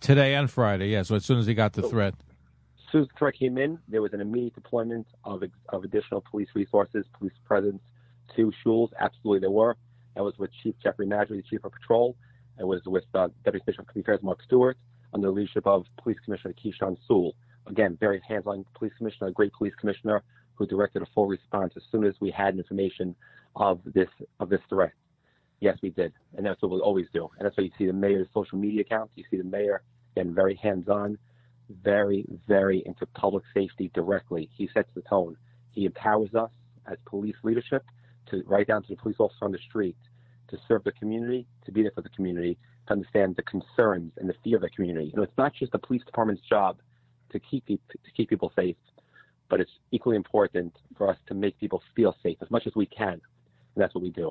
Today 0.00 0.34
and 0.34 0.50
Friday. 0.50 0.88
Yeah. 0.88 1.02
So 1.02 1.16
as 1.16 1.24
soon 1.24 1.38
as 1.38 1.46
he 1.46 1.54
got 1.54 1.72
the 1.72 1.82
threat. 1.82 2.14
As 2.88 2.92
soon 2.92 3.02
as 3.02 3.08
the 3.08 3.14
threat 3.18 3.34
came 3.34 3.58
in, 3.58 3.78
there 3.86 4.00
was 4.00 4.14
an 4.14 4.20
immediate 4.22 4.54
deployment 4.54 5.06
of 5.24 5.42
of 5.68 5.84
additional 5.84 6.22
police 6.30 6.48
resources, 6.54 7.04
police 7.18 7.34
presence 7.44 7.82
to 8.34 8.50
shuls. 8.64 8.88
Absolutely, 8.98 9.40
there 9.40 9.50
were. 9.50 9.76
That 10.14 10.24
was 10.24 10.38
with 10.38 10.50
Chief 10.62 10.74
Jeffrey 10.82 11.06
Madry, 11.06 11.36
the 11.36 11.42
Chief 11.42 11.64
of 11.64 11.72
Patrol. 11.72 12.16
It 12.58 12.64
was 12.64 12.80
with 12.86 13.04
uh, 13.14 13.28
Deputy 13.44 13.62
Commissioner 13.64 13.82
of 13.82 13.88
Community 13.88 14.10
Affairs 14.10 14.22
Mark 14.22 14.42
Stewart 14.42 14.78
under 15.12 15.26
the 15.28 15.32
leadership 15.32 15.66
of 15.66 15.84
Police 16.02 16.18
Commissioner 16.24 16.54
Keechant 16.54 16.96
Sewell 17.06 17.34
again, 17.68 17.96
very 18.00 18.20
hands-on 18.26 18.64
police 18.74 18.92
commissioner, 18.98 19.28
a 19.28 19.32
great 19.32 19.52
police 19.52 19.74
commissioner 19.78 20.22
who 20.54 20.66
directed 20.66 21.02
a 21.02 21.06
full 21.14 21.26
response 21.26 21.72
as 21.76 21.82
soon 21.92 22.04
as 22.04 22.14
we 22.20 22.30
had 22.30 22.56
information 22.56 23.14
of 23.56 23.80
this 23.84 24.08
of 24.40 24.48
this 24.48 24.60
threat. 24.68 24.92
Yes, 25.60 25.78
we 25.82 25.90
did, 25.90 26.12
and 26.36 26.46
that's 26.46 26.60
what 26.62 26.70
we'll 26.70 26.82
always 26.82 27.06
do. 27.12 27.28
And 27.38 27.46
that's 27.46 27.56
why 27.56 27.64
you 27.64 27.70
see 27.78 27.86
the 27.86 27.92
mayor's 27.92 28.28
social 28.32 28.58
media 28.58 28.82
accounts. 28.82 29.12
You 29.16 29.24
see 29.30 29.36
the 29.36 29.44
mayor 29.44 29.82
again 30.16 30.34
very 30.34 30.54
hands-on, 30.56 31.18
very 31.82 32.24
very 32.46 32.82
into 32.86 33.06
public 33.06 33.44
safety 33.54 33.90
directly. 33.94 34.48
He 34.56 34.68
sets 34.72 34.88
the 34.94 35.02
tone. 35.02 35.36
He 35.70 35.84
empowers 35.84 36.34
us 36.34 36.50
as 36.90 36.96
police 37.06 37.36
leadership 37.42 37.84
to 38.30 38.42
right 38.46 38.66
down 38.66 38.82
to 38.82 38.88
the 38.88 38.96
police 38.96 39.16
officer 39.18 39.44
on 39.44 39.52
the 39.52 39.58
street 39.58 39.96
to 40.48 40.58
serve 40.66 40.82
the 40.84 40.92
community, 40.92 41.46
to 41.64 41.72
be 41.72 41.82
there 41.82 41.92
for 41.94 42.00
the 42.00 42.08
community, 42.10 42.58
to 42.86 42.92
understand 42.92 43.36
the 43.36 43.42
concerns 43.42 44.12
and 44.16 44.28
the 44.28 44.34
fear 44.42 44.56
of 44.56 44.62
the 44.62 44.70
community. 44.70 45.08
You 45.08 45.16
know, 45.16 45.22
it's 45.22 45.38
not 45.38 45.52
just 45.54 45.72
the 45.72 45.78
police 45.78 46.02
department's 46.04 46.42
job 46.48 46.78
to 47.30 47.38
keep 47.38 47.66
to 47.66 47.78
keep 48.16 48.30
people 48.30 48.52
safe, 48.56 48.76
but 49.48 49.60
it's 49.60 49.70
equally 49.90 50.16
important 50.16 50.74
for 50.96 51.10
us 51.10 51.18
to 51.26 51.34
make 51.34 51.58
people 51.58 51.82
feel 51.94 52.16
safe 52.22 52.38
as 52.40 52.50
much 52.50 52.66
as 52.66 52.74
we 52.74 52.86
can, 52.86 53.12
and 53.12 53.20
that's 53.76 53.94
what 53.94 54.02
we 54.02 54.10
do. 54.10 54.30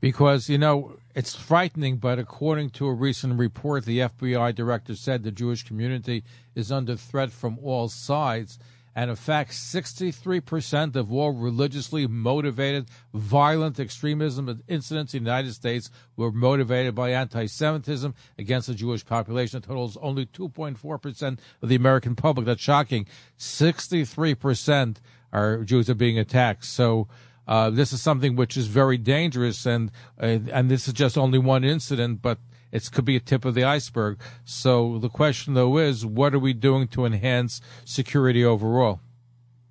Because, 0.00 0.48
you 0.48 0.58
know, 0.58 0.96
it's 1.14 1.34
frightening, 1.34 1.96
but 1.96 2.18
according 2.18 2.70
to 2.70 2.86
a 2.86 2.92
recent 2.92 3.38
report, 3.38 3.84
the 3.84 3.98
FBI 3.98 4.54
director 4.54 4.94
said 4.94 5.22
the 5.22 5.30
Jewish 5.30 5.62
community 5.62 6.24
is 6.54 6.72
under 6.72 6.96
threat 6.96 7.30
from 7.30 7.58
all 7.62 7.88
sides. 7.88 8.58
And 8.94 9.08
in 9.08 9.16
fact, 9.16 9.52
63% 9.52 10.96
of 10.96 11.10
all 11.10 11.32
religiously 11.32 12.06
motivated 12.06 12.88
violent 13.14 13.80
extremism 13.80 14.62
incidents 14.68 15.14
in 15.14 15.24
the 15.24 15.30
United 15.30 15.54
States 15.54 15.90
were 16.16 16.30
motivated 16.30 16.94
by 16.94 17.10
anti 17.10 17.46
Semitism 17.46 18.14
against 18.38 18.66
the 18.66 18.74
Jewish 18.74 19.04
population. 19.04 19.58
It 19.58 19.64
totals 19.64 19.96
only 20.02 20.26
2.4% 20.26 21.38
of 21.62 21.68
the 21.68 21.74
American 21.74 22.14
public. 22.14 22.44
That's 22.44 22.60
shocking. 22.60 23.06
63% 23.38 24.96
are 25.32 25.64
Jews 25.64 25.88
are 25.88 25.94
being 25.94 26.18
attacked. 26.18 26.66
So, 26.66 27.08
uh, 27.46 27.70
this 27.70 27.92
is 27.92 28.00
something 28.00 28.36
which 28.36 28.56
is 28.56 28.66
very 28.66 28.98
dangerous, 28.98 29.66
and 29.66 29.90
uh, 30.20 30.38
and 30.52 30.70
this 30.70 30.86
is 30.86 30.94
just 30.94 31.18
only 31.18 31.38
one 31.38 31.64
incident, 31.64 32.22
but 32.22 32.38
it 32.70 32.90
could 32.90 33.04
be 33.04 33.16
a 33.16 33.20
tip 33.20 33.44
of 33.44 33.54
the 33.54 33.64
iceberg. 33.64 34.18
So 34.44 34.98
the 34.98 35.08
question, 35.08 35.54
though, 35.54 35.78
is 35.78 36.06
what 36.06 36.34
are 36.34 36.38
we 36.38 36.52
doing 36.52 36.88
to 36.88 37.04
enhance 37.04 37.60
security 37.84 38.44
overall? 38.44 39.00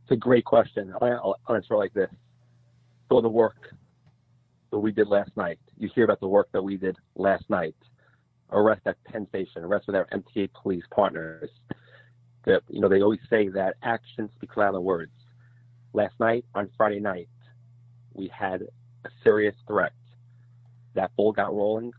It's 0.04 0.12
a 0.12 0.16
great 0.16 0.46
question. 0.46 0.94
I'll 1.02 1.38
answer 1.50 1.78
like 1.78 1.94
this: 1.94 2.10
So 3.10 3.22
the 3.22 3.30
work 3.30 3.74
that 4.72 4.80
we 4.80 4.92
did 4.92 5.08
last 5.08 5.32
night. 5.36 5.60
You 5.78 5.90
hear 5.94 6.06
about 6.06 6.20
the 6.20 6.28
work 6.28 6.50
that 6.54 6.62
we 6.62 6.78
did 6.78 6.98
last 7.16 7.50
night. 7.50 7.76
Arrest 8.52 8.82
at 8.86 9.02
Penn 9.06 9.28
Station. 9.30 9.64
Arrest 9.64 9.88
with 9.88 9.96
our 9.96 10.08
MTA 10.08 10.50
police 10.54 10.84
partners. 10.94 11.50
That 12.46 12.64
you 12.70 12.82
know 12.82 12.90
they 12.90 13.02
always 13.02 13.20
say 13.30 13.50
that 13.50 13.76
actions 13.84 14.32
speak 14.36 14.58
louder 14.58 14.74
than 14.74 14.84
words. 14.84 15.12
Last 15.94 16.16
night 16.20 16.46
on 16.56 16.70
Friday 16.78 17.00
night, 17.00 17.28
we 18.14 18.28
had 18.38 18.64
a 19.06 19.10
serious 19.24 19.56
threat. 19.68 19.94
That 20.96 21.16
ball 21.16 21.32
got 21.32 21.54
rolling 21.54 21.92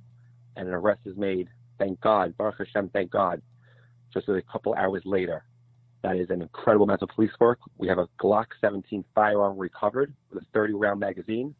and 0.56 0.68
an 0.68 0.74
arrest 0.74 1.00
is 1.06 1.16
made. 1.16 1.48
Thank 1.78 2.00
God, 2.00 2.36
Baruch 2.36 2.58
Hashem, 2.58 2.90
thank 2.90 3.10
God. 3.10 3.42
Just 4.12 4.28
a 4.28 4.42
couple 4.42 4.74
hours 4.74 5.02
later, 5.04 5.44
that 6.02 6.16
is 6.16 6.30
an 6.30 6.42
incredible 6.42 6.84
amount 6.84 7.02
of 7.02 7.08
police 7.08 7.30
work. 7.40 7.58
We 7.78 7.88
have 7.88 7.98
a 7.98 8.08
Glock 8.20 8.46
17 8.60 9.04
firearm 9.14 9.56
recovered 9.56 10.12
with 10.30 10.42
a 10.42 10.46
30 10.52 10.74
round 10.74 11.00
magazine, 11.00 11.54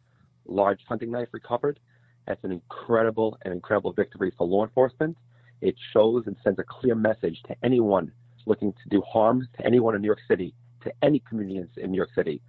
large 0.47 0.81
hunting 0.89 1.11
knife 1.11 1.29
recovered. 1.33 1.81
That's 2.27 2.43
an 2.45 2.53
incredible 2.53 3.39
and 3.43 3.55
incredible 3.55 3.93
victory 3.93 4.33
for 4.37 4.47
law 4.47 4.65
enforcement. 4.65 5.17
It 5.61 5.77
shows 5.93 6.25
and 6.27 6.37
sends 6.45 6.59
a 6.59 6.65
clear 6.65 6.95
message 6.95 7.41
to 7.49 7.57
anyone 7.63 8.13
looking 8.47 8.73
to 8.73 8.89
do 8.91 9.01
harm 9.03 9.47
to 9.57 9.67
anyone 9.67 9.95
in 9.95 10.03
New 10.03 10.07
York 10.07 10.21
City, 10.29 10.55
to 10.83 10.93
any 11.03 11.21
communities 11.21 11.69
in 11.77 11.91
New 11.93 11.97
York 11.97 12.11
City, 12.15 12.41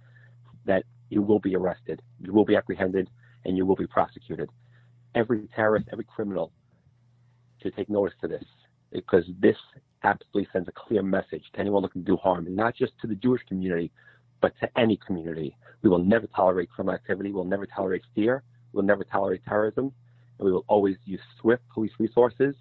that 0.64 0.84
you 1.14 1.22
will 1.22 1.38
be 1.38 1.54
arrested, 1.54 2.02
you 2.20 2.32
will 2.32 2.44
be 2.44 2.56
apprehended, 2.56 3.08
and 3.44 3.56
you 3.56 3.64
will 3.64 3.76
be 3.76 3.86
prosecuted. 3.86 4.50
Every 5.14 5.48
terrorist, 5.54 5.88
every 5.92 6.04
criminal 6.04 6.50
should 7.62 7.76
take 7.76 7.88
notice 7.88 8.14
to 8.20 8.28
this 8.28 8.44
because 8.90 9.24
this 9.38 9.56
absolutely 10.02 10.48
sends 10.52 10.68
a 10.68 10.72
clear 10.72 11.02
message 11.02 11.44
to 11.54 11.60
anyone 11.60 11.82
looking 11.82 12.04
to 12.04 12.12
do 12.12 12.16
harm, 12.16 12.52
not 12.54 12.74
just 12.74 12.92
to 13.00 13.06
the 13.06 13.14
Jewish 13.14 13.42
community, 13.48 13.92
but 14.40 14.52
to 14.60 14.68
any 14.78 14.98
community. 15.06 15.56
We 15.82 15.88
will 15.88 16.02
never 16.02 16.26
tolerate 16.26 16.68
criminal 16.70 16.94
activity. 16.94 17.30
We'll 17.32 17.44
never 17.44 17.66
tolerate 17.66 18.02
fear. 18.14 18.42
We'll 18.72 18.84
never 18.84 19.04
tolerate 19.04 19.44
terrorism. 19.44 19.92
And 20.38 20.46
we 20.46 20.52
will 20.52 20.64
always 20.66 20.96
use 21.04 21.20
swift 21.40 21.62
police 21.72 21.92
resources 21.98 22.54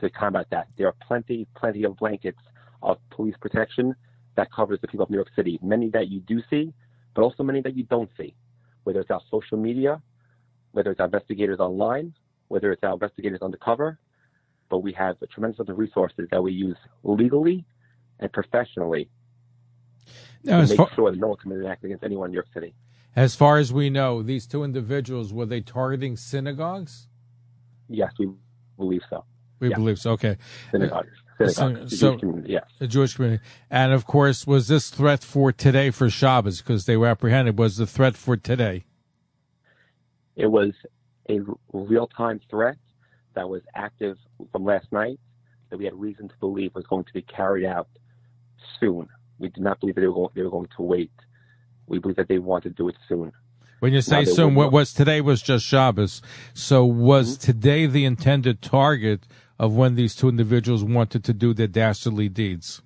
to 0.00 0.10
combat 0.10 0.46
that. 0.50 0.68
There 0.76 0.86
are 0.86 0.94
plenty, 1.06 1.46
plenty 1.56 1.84
of 1.84 1.96
blankets 1.96 2.38
of 2.82 2.98
police 3.10 3.34
protection 3.40 3.94
that 4.36 4.52
covers 4.52 4.78
the 4.80 4.88
people 4.88 5.04
of 5.04 5.10
New 5.10 5.16
York 5.16 5.30
City. 5.34 5.58
Many 5.62 5.88
that 5.90 6.08
you 6.08 6.20
do 6.20 6.40
see, 6.50 6.74
but 7.14 7.22
also 7.22 7.42
many 7.42 7.60
that 7.62 7.76
you 7.76 7.84
don't 7.84 8.10
see, 8.16 8.34
whether 8.84 9.00
it's 9.00 9.10
our 9.10 9.20
social 9.30 9.58
media, 9.58 10.00
whether 10.72 10.90
it's 10.90 11.00
our 11.00 11.06
investigators 11.06 11.58
online, 11.60 12.14
whether 12.48 12.72
it's 12.72 12.82
our 12.82 12.94
investigators 12.94 13.40
undercover. 13.42 13.98
But 14.70 14.78
we 14.78 14.92
have 14.92 15.16
a 15.22 15.26
tremendous 15.26 15.58
amount 15.58 15.70
of 15.70 15.78
resources 15.78 16.28
that 16.30 16.42
we 16.42 16.52
use 16.52 16.76
legally 17.02 17.64
and 18.20 18.32
professionally 18.32 19.08
now, 20.44 20.60
to 20.60 20.68
make 20.68 20.76
far, 20.76 20.90
sure 20.94 21.10
that 21.10 21.18
no 21.18 21.28
one 21.28 21.36
committed 21.38 21.64
an 21.64 21.70
act 21.70 21.84
against 21.84 22.04
anyone 22.04 22.26
in 22.26 22.32
New 22.32 22.36
York 22.36 22.48
City. 22.54 22.74
As 23.16 23.34
far 23.34 23.58
as 23.58 23.72
we 23.72 23.90
know, 23.90 24.22
these 24.22 24.46
two 24.46 24.62
individuals 24.62 25.32
were 25.32 25.46
they 25.46 25.60
targeting 25.60 26.16
synagogues? 26.16 27.08
Yes, 27.88 28.12
we 28.18 28.28
believe 28.76 29.02
so. 29.10 29.24
We 29.58 29.70
yeah. 29.70 29.76
believe 29.76 29.98
so. 29.98 30.12
Okay. 30.12 30.36
Synagogues. 30.70 31.08
Synagogues. 31.46 31.98
So, 31.98 32.18
community, 32.18 32.52
yes. 32.52 32.64
The 32.78 32.88
Jewish 32.88 33.14
community. 33.14 33.42
And 33.70 33.92
of 33.92 34.06
course, 34.06 34.46
was 34.46 34.68
this 34.68 34.90
threat 34.90 35.22
for 35.22 35.52
today 35.52 35.90
for 35.90 36.10
Shabbos 36.10 36.58
because 36.58 36.86
they 36.86 36.96
were 36.96 37.06
apprehended? 37.06 37.58
Was 37.58 37.76
the 37.76 37.86
threat 37.86 38.16
for 38.16 38.36
today? 38.36 38.84
It 40.36 40.46
was 40.46 40.72
a 41.28 41.40
real-time 41.72 42.40
threat 42.50 42.76
that 43.34 43.48
was 43.48 43.62
active 43.74 44.16
from 44.50 44.64
last 44.64 44.90
night 44.92 45.20
that 45.70 45.78
we 45.78 45.84
had 45.84 45.94
reason 45.94 46.28
to 46.28 46.34
believe 46.40 46.74
was 46.74 46.86
going 46.86 47.04
to 47.04 47.12
be 47.12 47.22
carried 47.22 47.66
out 47.66 47.88
soon. 48.80 49.08
We 49.38 49.48
did 49.48 49.62
not 49.62 49.80
believe 49.80 49.94
that 49.96 50.00
they 50.00 50.06
were 50.06 50.14
going, 50.14 50.30
they 50.34 50.42
were 50.42 50.50
going 50.50 50.68
to 50.76 50.82
wait. 50.82 51.12
We 51.86 51.98
believe 51.98 52.16
that 52.16 52.28
they 52.28 52.38
wanted 52.38 52.76
to 52.76 52.82
do 52.82 52.88
it 52.88 52.96
soon. 53.08 53.32
When 53.80 53.92
you 53.92 54.00
say 54.00 54.24
soon, 54.24 54.56
what 54.56 54.72
was 54.72 54.92
today 54.92 55.20
was 55.20 55.40
just 55.40 55.64
Shabbos. 55.64 56.20
So 56.52 56.84
was 56.84 57.38
mm-hmm. 57.38 57.52
today 57.52 57.86
the 57.86 58.04
intended 58.04 58.60
target 58.60 59.26
of 59.58 59.74
when 59.74 59.94
these 59.94 60.14
two 60.14 60.28
individuals 60.28 60.84
wanted 60.84 61.24
to 61.24 61.32
do 61.32 61.52
their 61.52 61.66
dastardly 61.66 62.28
deeds? 62.28 62.82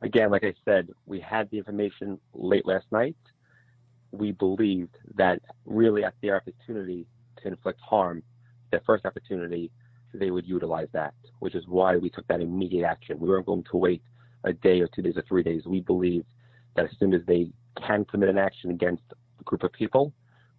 Again, 0.00 0.30
like 0.30 0.44
I 0.44 0.54
said, 0.64 0.90
we 1.06 1.20
had 1.20 1.50
the 1.50 1.58
information 1.58 2.20
late 2.32 2.66
last 2.66 2.86
night 2.92 3.16
we 4.12 4.32
believed 4.32 4.96
that 5.16 5.40
really 5.64 6.04
at 6.04 6.14
the 6.22 6.30
opportunity 6.30 7.06
to 7.42 7.48
inflict 7.48 7.80
harm, 7.80 8.22
their 8.70 8.82
first 8.86 9.04
opportunity, 9.04 9.70
they 10.14 10.30
would 10.30 10.46
utilize 10.46 10.88
that, 10.92 11.14
which 11.40 11.54
is 11.54 11.64
why 11.66 11.96
we 11.96 12.10
took 12.10 12.26
that 12.28 12.40
immediate 12.40 12.86
action. 12.86 13.18
We 13.18 13.28
weren't 13.28 13.46
going 13.46 13.64
to 13.70 13.76
wait 13.76 14.02
a 14.44 14.52
day 14.52 14.80
or 14.80 14.88
two 14.88 15.02
days 15.02 15.16
or 15.16 15.24
three 15.28 15.42
days. 15.42 15.62
We 15.66 15.80
believed 15.80 16.26
that 16.76 16.86
as 16.86 16.90
soon 16.98 17.12
as 17.12 17.22
they 17.26 17.50
can 17.86 18.04
commit 18.04 18.28
an 18.28 18.38
action 18.38 18.70
against 18.70 19.02
a 19.40 19.44
group 19.44 19.62
of 19.62 19.72
people, 19.72 20.12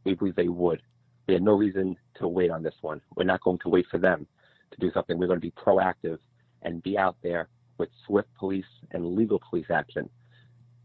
we 0.03 0.13
believe 0.13 0.35
they 0.35 0.47
would. 0.47 0.81
We 1.27 1.33
had 1.33 1.43
no 1.43 1.53
reason 1.53 1.95
to 2.15 2.27
wait 2.27 2.51
on 2.51 2.63
this 2.63 2.75
one. 2.81 3.01
We're 3.15 3.23
not 3.23 3.41
going 3.41 3.59
to 3.59 3.69
wait 3.69 3.85
for 3.89 3.97
them 3.97 4.27
to 4.71 4.77
do 4.79 4.91
something. 4.93 5.17
We're 5.17 5.27
going 5.27 5.39
to 5.39 5.45
be 5.45 5.51
proactive 5.51 6.19
and 6.61 6.83
be 6.83 6.97
out 6.97 7.17
there 7.23 7.49
with 7.77 7.89
swift 8.05 8.29
police 8.37 8.65
and 8.91 9.15
legal 9.15 9.41
police 9.49 9.67
action 9.69 10.09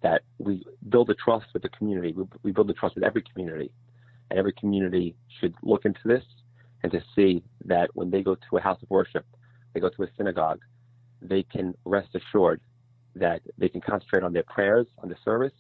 that 0.02 0.22
we 0.38 0.64
build 0.88 1.10
a 1.10 1.14
trust 1.14 1.46
with 1.54 1.62
the 1.62 1.68
community. 1.70 2.14
We, 2.42 2.52
build 2.52 2.70
a 2.70 2.74
trust 2.74 2.94
with 2.94 3.04
every 3.04 3.22
community, 3.22 3.72
and 4.30 4.38
every 4.38 4.52
community 4.52 5.16
should 5.40 5.54
look 5.62 5.84
into 5.84 6.00
this 6.04 6.22
and 6.82 6.92
to 6.92 7.02
see 7.16 7.42
that 7.64 7.88
when 7.94 8.10
they 8.10 8.22
go 8.22 8.34
to 8.34 8.56
a 8.58 8.60
house 8.60 8.80
of 8.82 8.90
worship, 8.90 9.24
they 9.72 9.80
go 9.80 9.88
to 9.88 10.02
a 10.02 10.06
synagogue, 10.18 10.60
they 11.22 11.42
can 11.42 11.74
rest 11.86 12.08
assured 12.14 12.60
that 13.16 13.40
they 13.56 13.70
can 13.70 13.80
concentrate 13.80 14.22
on 14.22 14.34
their 14.34 14.42
prayers, 14.42 14.86
on 15.02 15.08
the 15.08 15.16
service, 15.24 15.54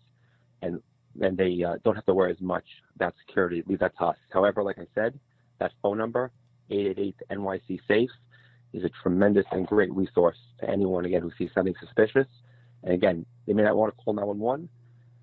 and 0.60 0.82
then 1.14 1.34
they 1.34 1.62
uh, 1.64 1.76
don't 1.82 1.94
have 1.94 2.04
to 2.04 2.14
worry 2.14 2.30
as 2.30 2.40
much 2.40 2.64
about 2.96 3.14
security. 3.26 3.62
Leave 3.66 3.78
that 3.78 3.96
to 3.98 4.04
us. 4.04 4.16
However, 4.30 4.62
like 4.62 4.78
I 4.78 4.86
said, 4.94 5.18
that 5.60 5.72
phone 5.80 5.96
number, 5.96 6.30
888 6.70 7.16
NYC 7.30 7.80
SAFE, 7.88 8.10
is 8.72 8.84
a 8.84 8.90
tremendous 9.02 9.46
and 9.52 9.66
great 9.66 9.92
resource 9.92 10.38
to 10.60 10.68
anyone, 10.68 11.04
again, 11.04 11.22
who 11.22 11.30
sees 11.38 11.50
something 11.54 11.74
suspicious 11.80 12.26
and 12.84 12.92
again, 12.92 13.26
they 13.46 13.52
may 13.54 13.62
not 13.62 13.76
want 13.76 13.96
to 13.96 14.04
call 14.04 14.14
911, 14.14 14.68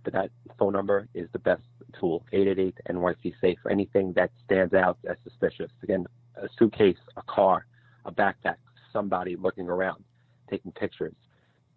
but 0.04 0.14
that 0.14 0.32
phone 0.58 0.74
number 0.74 1.08
is 1.14 1.30
the 1.32 1.40
best 1.40 1.62
tool, 2.00 2.26
888 2.34 2.76
NYC 2.90 3.34
Safe. 3.40 3.58
for 3.62 3.72
Anything 3.72 4.14
that 4.14 4.32
stands 4.44 4.74
out 4.74 4.98
as 5.08 5.16
suspicious. 5.24 5.72
Again, 5.84 6.06
a 6.36 6.48
suitcase, 6.58 6.98
a 7.18 7.22
car, 7.24 7.66
a 8.06 8.12
backpack, 8.12 8.56
somebody 8.92 9.36
looking 9.36 9.70
around, 9.70 10.04
taking 10.50 10.72
pictures. 10.72 11.14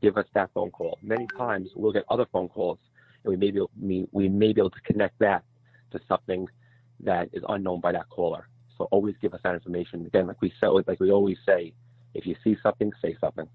Give 0.00 0.16
us 0.16 0.26
that 0.34 0.50
phone 0.54 0.70
call. 0.70 0.98
Many 1.02 1.26
times 1.36 1.70
we'll 1.76 1.92
get 1.92 2.04
other 2.08 2.26
phone 2.32 2.48
calls, 2.48 2.78
and 3.24 3.30
we 3.30 3.36
may 3.36 3.50
be 3.50 3.60
we 4.12 4.28
may 4.28 4.52
be 4.52 4.60
able 4.60 4.70
to 4.70 4.80
connect 4.80 5.18
that 5.18 5.44
to 5.92 6.00
something 6.08 6.48
that 7.00 7.28
is 7.32 7.42
unknown 7.48 7.80
by 7.80 7.92
that 7.92 8.08
caller. 8.08 8.48
So 8.76 8.84
always 8.90 9.14
give 9.20 9.34
us 9.34 9.40
that 9.44 9.54
information. 9.54 10.06
Again, 10.06 10.26
like 10.26 10.40
we 10.40 10.52
say, 10.60 10.66
like 10.66 11.00
we 11.00 11.10
always 11.10 11.38
say, 11.46 11.72
if 12.14 12.26
you 12.26 12.36
see 12.42 12.56
something, 12.62 12.92
say 13.02 13.16
something. 13.20 13.48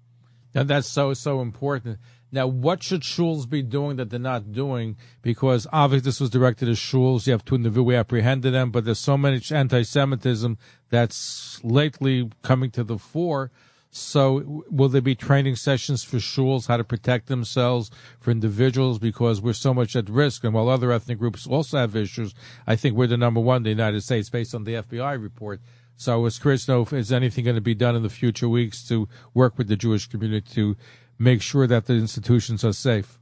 And 0.54 0.68
that's 0.68 0.88
so 0.88 1.14
so 1.14 1.40
important. 1.40 1.98
Now, 2.32 2.46
what 2.46 2.82
should 2.82 3.04
schools 3.04 3.46
be 3.46 3.62
doing 3.62 3.96
that 3.96 4.10
they're 4.10 4.18
not 4.18 4.52
doing? 4.52 4.96
Because 5.22 5.66
obviously 5.72 6.04
this 6.04 6.20
was 6.20 6.30
directed 6.30 6.68
at 6.68 6.76
schools. 6.76 7.26
You 7.26 7.32
have 7.32 7.44
to 7.46 7.82
We 7.82 7.96
apprehended 7.96 8.54
them, 8.54 8.70
but 8.70 8.84
there's 8.84 9.00
so 9.00 9.16
much 9.16 9.50
anti-Semitism 9.50 10.56
that's 10.90 11.60
lately 11.64 12.30
coming 12.42 12.70
to 12.72 12.84
the 12.84 12.98
fore. 12.98 13.50
So, 13.92 14.64
will 14.70 14.88
there 14.88 15.00
be 15.00 15.16
training 15.16 15.56
sessions 15.56 16.04
for 16.04 16.20
schools 16.20 16.66
how 16.66 16.76
to 16.76 16.84
protect 16.84 17.26
themselves 17.26 17.90
for 18.20 18.30
individuals 18.30 19.00
because 19.00 19.40
we're 19.40 19.52
so 19.52 19.74
much 19.74 19.96
at 19.96 20.08
risk? 20.08 20.44
And 20.44 20.54
while 20.54 20.68
other 20.68 20.92
ethnic 20.92 21.18
groups 21.18 21.44
also 21.44 21.78
have 21.78 21.96
issues, 21.96 22.32
I 22.68 22.76
think 22.76 22.96
we're 22.96 23.08
the 23.08 23.16
number 23.16 23.40
one 23.40 23.58
in 23.58 23.62
the 23.64 23.70
United 23.70 24.02
States 24.02 24.30
based 24.30 24.54
on 24.54 24.62
the 24.62 24.74
FBI 24.74 25.20
report. 25.20 25.60
So, 25.96 26.12
I 26.12 26.16
was 26.16 26.38
curious 26.38 26.66
to 26.66 26.72
know 26.72 26.82
if 26.82 26.92
is 26.92 27.10
anything 27.10 27.44
going 27.44 27.56
to 27.56 27.60
be 27.60 27.74
done 27.74 27.96
in 27.96 28.04
the 28.04 28.08
future 28.08 28.48
weeks 28.48 28.86
to 28.88 29.08
work 29.34 29.58
with 29.58 29.66
the 29.66 29.76
Jewish 29.76 30.06
community 30.06 30.48
to 30.54 30.76
make 31.18 31.42
sure 31.42 31.66
that 31.66 31.86
the 31.86 31.94
institutions 31.94 32.64
are 32.64 32.72
safe. 32.72 33.18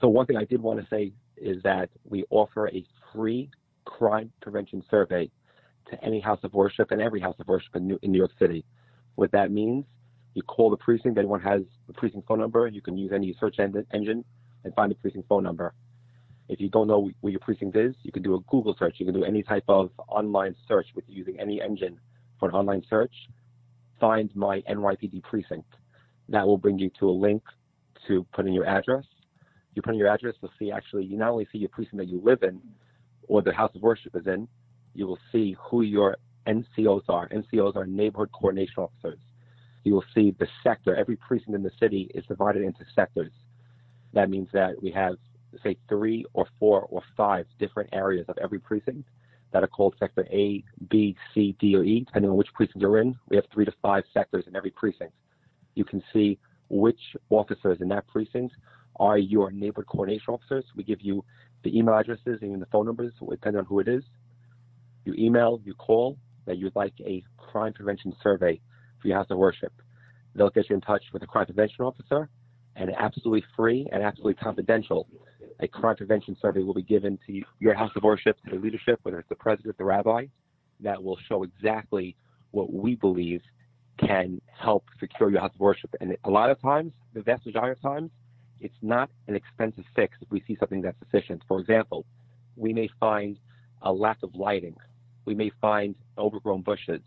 So, 0.00 0.06
one 0.06 0.26
thing 0.26 0.36
I 0.36 0.44
did 0.44 0.62
want 0.62 0.80
to 0.80 0.86
say 0.88 1.14
is 1.36 1.60
that 1.64 1.90
we 2.04 2.24
offer 2.30 2.68
a 2.68 2.84
free 3.12 3.50
crime 3.84 4.30
prevention 4.40 4.84
survey 4.88 5.32
to 5.90 6.04
any 6.04 6.20
house 6.20 6.40
of 6.44 6.54
worship 6.54 6.92
and 6.92 7.02
every 7.02 7.20
house 7.20 7.36
of 7.40 7.48
worship 7.48 7.74
in 7.74 7.88
New, 7.88 7.98
in 8.02 8.12
New 8.12 8.18
York 8.18 8.32
City. 8.38 8.64
What 9.16 9.32
that 9.32 9.50
means, 9.50 9.84
you 10.34 10.42
call 10.42 10.70
the 10.70 10.76
precinct. 10.76 11.18
Anyone 11.18 11.40
has 11.40 11.62
the 11.86 11.92
precinct 11.92 12.26
phone 12.26 12.40
number. 12.40 12.66
You 12.66 12.80
can 12.80 12.96
use 12.96 13.12
any 13.12 13.36
search 13.38 13.58
engine 13.58 14.24
and 14.64 14.74
find 14.74 14.90
the 14.90 14.96
precinct 14.96 15.28
phone 15.28 15.44
number. 15.44 15.74
If 16.48 16.60
you 16.60 16.68
don't 16.68 16.88
know 16.88 17.10
where 17.20 17.30
your 17.30 17.40
precinct 17.40 17.76
is, 17.76 17.94
you 18.02 18.12
can 18.12 18.22
do 18.22 18.34
a 18.34 18.40
Google 18.40 18.74
search. 18.78 18.96
You 18.98 19.06
can 19.06 19.14
do 19.14 19.24
any 19.24 19.42
type 19.42 19.64
of 19.68 19.90
online 20.08 20.54
search 20.68 20.86
with 20.94 21.04
using 21.08 21.38
any 21.40 21.62
engine 21.62 21.98
for 22.38 22.48
an 22.48 22.54
online 22.54 22.82
search. 22.90 23.14
Find 24.00 24.30
my 24.34 24.60
NYPD 24.68 25.22
precinct. 25.22 25.72
That 26.28 26.46
will 26.46 26.58
bring 26.58 26.78
you 26.78 26.90
to 26.98 27.08
a 27.08 27.12
link 27.12 27.42
to 28.08 28.26
put 28.34 28.46
in 28.46 28.52
your 28.52 28.66
address. 28.66 29.04
You 29.74 29.82
put 29.82 29.94
in 29.94 29.98
your 29.98 30.08
address, 30.08 30.34
you'll 30.42 30.52
see 30.58 30.70
actually, 30.70 31.04
you 31.04 31.16
not 31.16 31.30
only 31.30 31.48
see 31.50 31.58
your 31.58 31.68
precinct 31.68 31.96
that 31.98 32.08
you 32.08 32.20
live 32.22 32.42
in 32.42 32.60
or 33.28 33.42
the 33.42 33.52
house 33.52 33.72
of 33.74 33.82
worship 33.82 34.14
is 34.14 34.26
in, 34.26 34.46
you 34.94 35.06
will 35.06 35.18
see 35.32 35.56
who 35.58 35.82
your 35.82 36.16
NCOs 36.46 37.02
are. 37.08 37.28
NCOs 37.28 37.76
are 37.76 37.86
neighborhood 37.86 38.30
coordination 38.32 38.82
officers. 38.82 39.18
You 39.84 39.94
will 39.94 40.04
see 40.14 40.34
the 40.38 40.46
sector. 40.62 40.94
Every 40.96 41.16
precinct 41.16 41.54
in 41.54 41.62
the 41.62 41.70
city 41.78 42.10
is 42.14 42.24
divided 42.26 42.62
into 42.62 42.84
sectors. 42.94 43.32
That 44.12 44.30
means 44.30 44.48
that 44.52 44.82
we 44.82 44.90
have, 44.92 45.16
say, 45.62 45.76
three 45.88 46.24
or 46.32 46.46
four 46.58 46.82
or 46.82 47.02
five 47.16 47.46
different 47.58 47.90
areas 47.92 48.26
of 48.28 48.38
every 48.38 48.58
precinct 48.58 49.08
that 49.52 49.62
are 49.62 49.68
called 49.68 49.94
sector 49.98 50.26
A, 50.30 50.64
B, 50.90 51.16
C, 51.32 51.54
D, 51.60 51.76
or 51.76 51.84
E, 51.84 52.00
depending 52.00 52.30
on 52.30 52.36
which 52.36 52.52
precinct 52.54 52.80
you're 52.80 53.00
in. 53.00 53.14
We 53.28 53.36
have 53.36 53.44
three 53.52 53.64
to 53.64 53.72
five 53.82 54.04
sectors 54.12 54.44
in 54.46 54.56
every 54.56 54.70
precinct. 54.70 55.12
You 55.74 55.84
can 55.84 56.02
see 56.12 56.38
which 56.68 57.00
officers 57.30 57.78
in 57.80 57.88
that 57.88 58.06
precinct 58.08 58.54
are 58.96 59.18
your 59.18 59.50
neighborhood 59.50 59.86
coordination 59.86 60.34
officers. 60.34 60.64
We 60.76 60.82
give 60.82 61.00
you 61.02 61.24
the 61.62 61.76
email 61.76 61.96
addresses 61.96 62.38
and 62.40 62.50
even 62.50 62.60
the 62.60 62.66
phone 62.66 62.86
numbers, 62.86 63.12
depending 63.30 63.60
on 63.60 63.66
who 63.66 63.80
it 63.80 63.88
is. 63.88 64.02
You 65.04 65.14
email, 65.18 65.60
you 65.64 65.74
call, 65.74 66.16
that 66.46 66.58
you'd 66.58 66.76
like 66.76 66.94
a 67.00 67.22
crime 67.36 67.72
prevention 67.72 68.14
survey 68.22 68.60
for 69.00 69.08
your 69.08 69.16
house 69.16 69.26
of 69.30 69.38
worship. 69.38 69.72
They'll 70.34 70.50
get 70.50 70.68
you 70.68 70.74
in 70.74 70.80
touch 70.80 71.04
with 71.12 71.22
a 71.22 71.26
crime 71.26 71.46
prevention 71.46 71.84
officer, 71.84 72.28
and 72.76 72.90
absolutely 72.98 73.44
free 73.56 73.86
and 73.92 74.02
absolutely 74.02 74.34
confidential, 74.34 75.06
a 75.60 75.68
crime 75.68 75.96
prevention 75.96 76.36
survey 76.40 76.62
will 76.62 76.74
be 76.74 76.82
given 76.82 77.18
to 77.26 77.42
your 77.60 77.74
house 77.74 77.92
of 77.96 78.02
worship, 78.02 78.36
to 78.44 78.50
the 78.50 78.60
leadership, 78.60 78.98
whether 79.02 79.18
it's 79.18 79.28
the 79.28 79.36
president, 79.36 79.78
the 79.78 79.84
rabbi, 79.84 80.26
that 80.80 81.02
will 81.02 81.18
show 81.28 81.44
exactly 81.44 82.16
what 82.50 82.72
we 82.72 82.96
believe 82.96 83.42
can 83.98 84.40
help 84.58 84.84
secure 84.98 85.30
your 85.30 85.40
house 85.40 85.52
of 85.54 85.60
worship. 85.60 85.94
And 86.00 86.16
a 86.24 86.30
lot 86.30 86.50
of 86.50 86.60
times, 86.60 86.92
the 87.12 87.22
vast 87.22 87.46
majority 87.46 87.72
of 87.72 87.80
times, 87.80 88.10
it's 88.60 88.74
not 88.82 89.10
an 89.28 89.36
expensive 89.36 89.84
fix 89.94 90.16
if 90.20 90.30
we 90.30 90.42
see 90.46 90.56
something 90.58 90.82
that's 90.82 90.98
sufficient. 90.98 91.42
For 91.46 91.60
example, 91.60 92.04
we 92.56 92.72
may 92.72 92.88
find 92.98 93.38
a 93.82 93.92
lack 93.92 94.22
of 94.22 94.34
lighting 94.34 94.74
we 95.24 95.34
may 95.34 95.50
find 95.60 95.94
overgrown 96.18 96.62
bushes. 96.62 97.00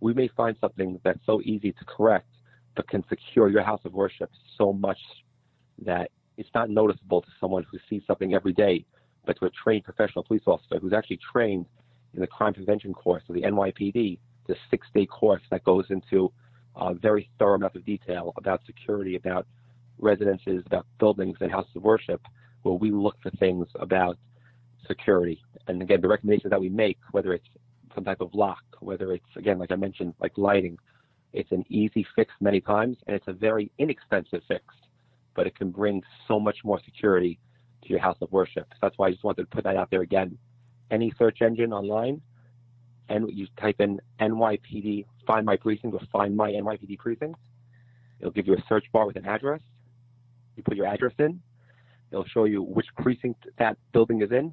We 0.00 0.14
may 0.14 0.28
find 0.28 0.56
something 0.60 1.00
that's 1.04 1.24
so 1.26 1.40
easy 1.42 1.72
to 1.72 1.84
correct, 1.84 2.28
but 2.74 2.88
can 2.88 3.04
secure 3.08 3.48
your 3.48 3.62
house 3.62 3.80
of 3.84 3.92
worship 3.92 4.30
so 4.58 4.72
much 4.72 4.98
that 5.84 6.10
it's 6.36 6.50
not 6.54 6.70
noticeable 6.70 7.22
to 7.22 7.28
someone 7.40 7.64
who 7.70 7.78
sees 7.88 8.02
something 8.06 8.34
every 8.34 8.52
day, 8.52 8.84
but 9.24 9.38
to 9.38 9.46
a 9.46 9.50
trained 9.50 9.84
professional 9.84 10.24
police 10.24 10.42
officer 10.46 10.78
who's 10.80 10.92
actually 10.92 11.20
trained 11.32 11.66
in 12.14 12.20
the 12.20 12.26
crime 12.26 12.54
prevention 12.54 12.92
course 12.92 13.22
of 13.28 13.34
the 13.34 13.42
NYPD, 13.42 14.18
the 14.46 14.56
six 14.70 14.86
day 14.94 15.06
course 15.06 15.42
that 15.50 15.64
goes 15.64 15.86
into 15.90 16.32
a 16.76 16.94
very 16.94 17.30
thorough 17.38 17.54
amount 17.54 17.76
of 17.76 17.84
detail 17.84 18.32
about 18.36 18.60
security, 18.66 19.16
about 19.16 19.46
residences, 19.98 20.62
about 20.66 20.86
buildings 20.98 21.38
and 21.40 21.50
houses 21.50 21.70
of 21.76 21.82
worship, 21.82 22.20
where 22.62 22.74
we 22.74 22.90
look 22.90 23.16
for 23.22 23.30
things 23.30 23.66
about 23.76 24.18
security. 24.92 25.38
And 25.66 25.80
again, 25.82 26.00
the 26.00 26.08
recommendations 26.08 26.50
that 26.50 26.60
we 26.60 26.68
make, 26.68 26.98
whether 27.12 27.32
it's 27.32 27.48
some 27.94 28.04
type 28.04 28.20
of 28.20 28.34
lock, 28.34 28.62
whether 28.80 29.12
it's 29.12 29.32
again, 29.36 29.58
like 29.58 29.72
I 29.72 29.76
mentioned, 29.76 30.14
like 30.20 30.36
lighting. 30.36 30.78
It's 31.32 31.50
an 31.50 31.64
easy 31.68 32.06
fix 32.14 32.32
many 32.40 32.60
times, 32.60 32.96
and 33.06 33.16
it's 33.16 33.28
a 33.28 33.32
very 33.32 33.70
inexpensive 33.78 34.42
fix, 34.46 34.64
but 35.34 35.46
it 35.46 35.54
can 35.56 35.70
bring 35.70 36.02
so 36.28 36.38
much 36.38 36.58
more 36.62 36.78
security 36.84 37.38
to 37.82 37.88
your 37.88 38.00
house 38.00 38.18
of 38.20 38.30
worship. 38.30 38.66
So 38.72 38.78
that's 38.82 38.98
why 38.98 39.06
I 39.08 39.10
just 39.12 39.24
wanted 39.24 39.42
to 39.42 39.48
put 39.48 39.64
that 39.64 39.76
out 39.76 39.90
there 39.90 40.02
again. 40.02 40.36
Any 40.90 41.12
search 41.18 41.40
engine 41.40 41.72
online, 41.72 42.20
and 43.08 43.30
you 43.32 43.46
type 43.58 43.80
in 43.80 43.98
NYPD, 44.20 45.06
find 45.26 45.46
my 45.46 45.56
precinct, 45.56 45.94
or 45.94 46.00
find 46.12 46.36
my 46.36 46.50
NYPD 46.50 46.98
precinct. 46.98 47.38
It'll 48.20 48.32
give 48.32 48.46
you 48.46 48.54
a 48.54 48.62
search 48.68 48.84
bar 48.92 49.06
with 49.06 49.16
an 49.16 49.26
address. 49.26 49.60
You 50.56 50.62
put 50.62 50.76
your 50.76 50.86
address 50.86 51.14
in. 51.18 51.40
It'll 52.10 52.26
show 52.26 52.44
you 52.44 52.62
which 52.62 52.86
precinct 52.98 53.46
that 53.58 53.78
building 53.92 54.20
is 54.20 54.30
in. 54.30 54.52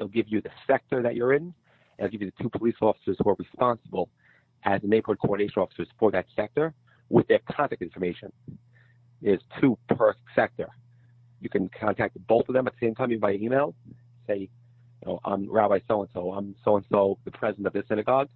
It'll 0.00 0.08
give 0.08 0.28
you 0.28 0.40
the 0.40 0.48
sector 0.66 1.02
that 1.02 1.14
you're 1.14 1.34
in, 1.34 1.52
I'll 2.00 2.08
give 2.08 2.22
you 2.22 2.32
the 2.34 2.42
two 2.42 2.48
police 2.48 2.76
officers 2.80 3.18
who 3.22 3.28
are 3.28 3.36
responsible 3.38 4.08
as 4.64 4.80
neighborhood 4.82 5.18
coordination 5.20 5.60
officers 5.60 5.88
for 5.98 6.10
that 6.12 6.24
sector 6.34 6.72
with 7.10 7.28
their 7.28 7.40
contact 7.50 7.82
information. 7.82 8.32
There's 9.20 9.42
two 9.60 9.76
per 9.90 10.14
sector. 10.34 10.70
You 11.42 11.50
can 11.50 11.68
contact 11.78 12.16
both 12.26 12.48
of 12.48 12.54
them 12.54 12.66
at 12.66 12.72
the 12.80 12.86
same 12.86 12.94
time, 12.94 13.10
even 13.10 13.20
by 13.20 13.34
email. 13.34 13.74
Say, 14.26 14.48
you 15.02 15.06
know, 15.06 15.20
I'm 15.22 15.50
Rabbi 15.50 15.80
so 15.86 16.00
and 16.00 16.10
so. 16.14 16.32
I'm 16.32 16.54
so 16.64 16.76
and 16.76 16.86
so, 16.90 17.18
the 17.26 17.30
president 17.30 17.66
of 17.66 17.74
this 17.74 17.84
synagogue. 17.86 18.28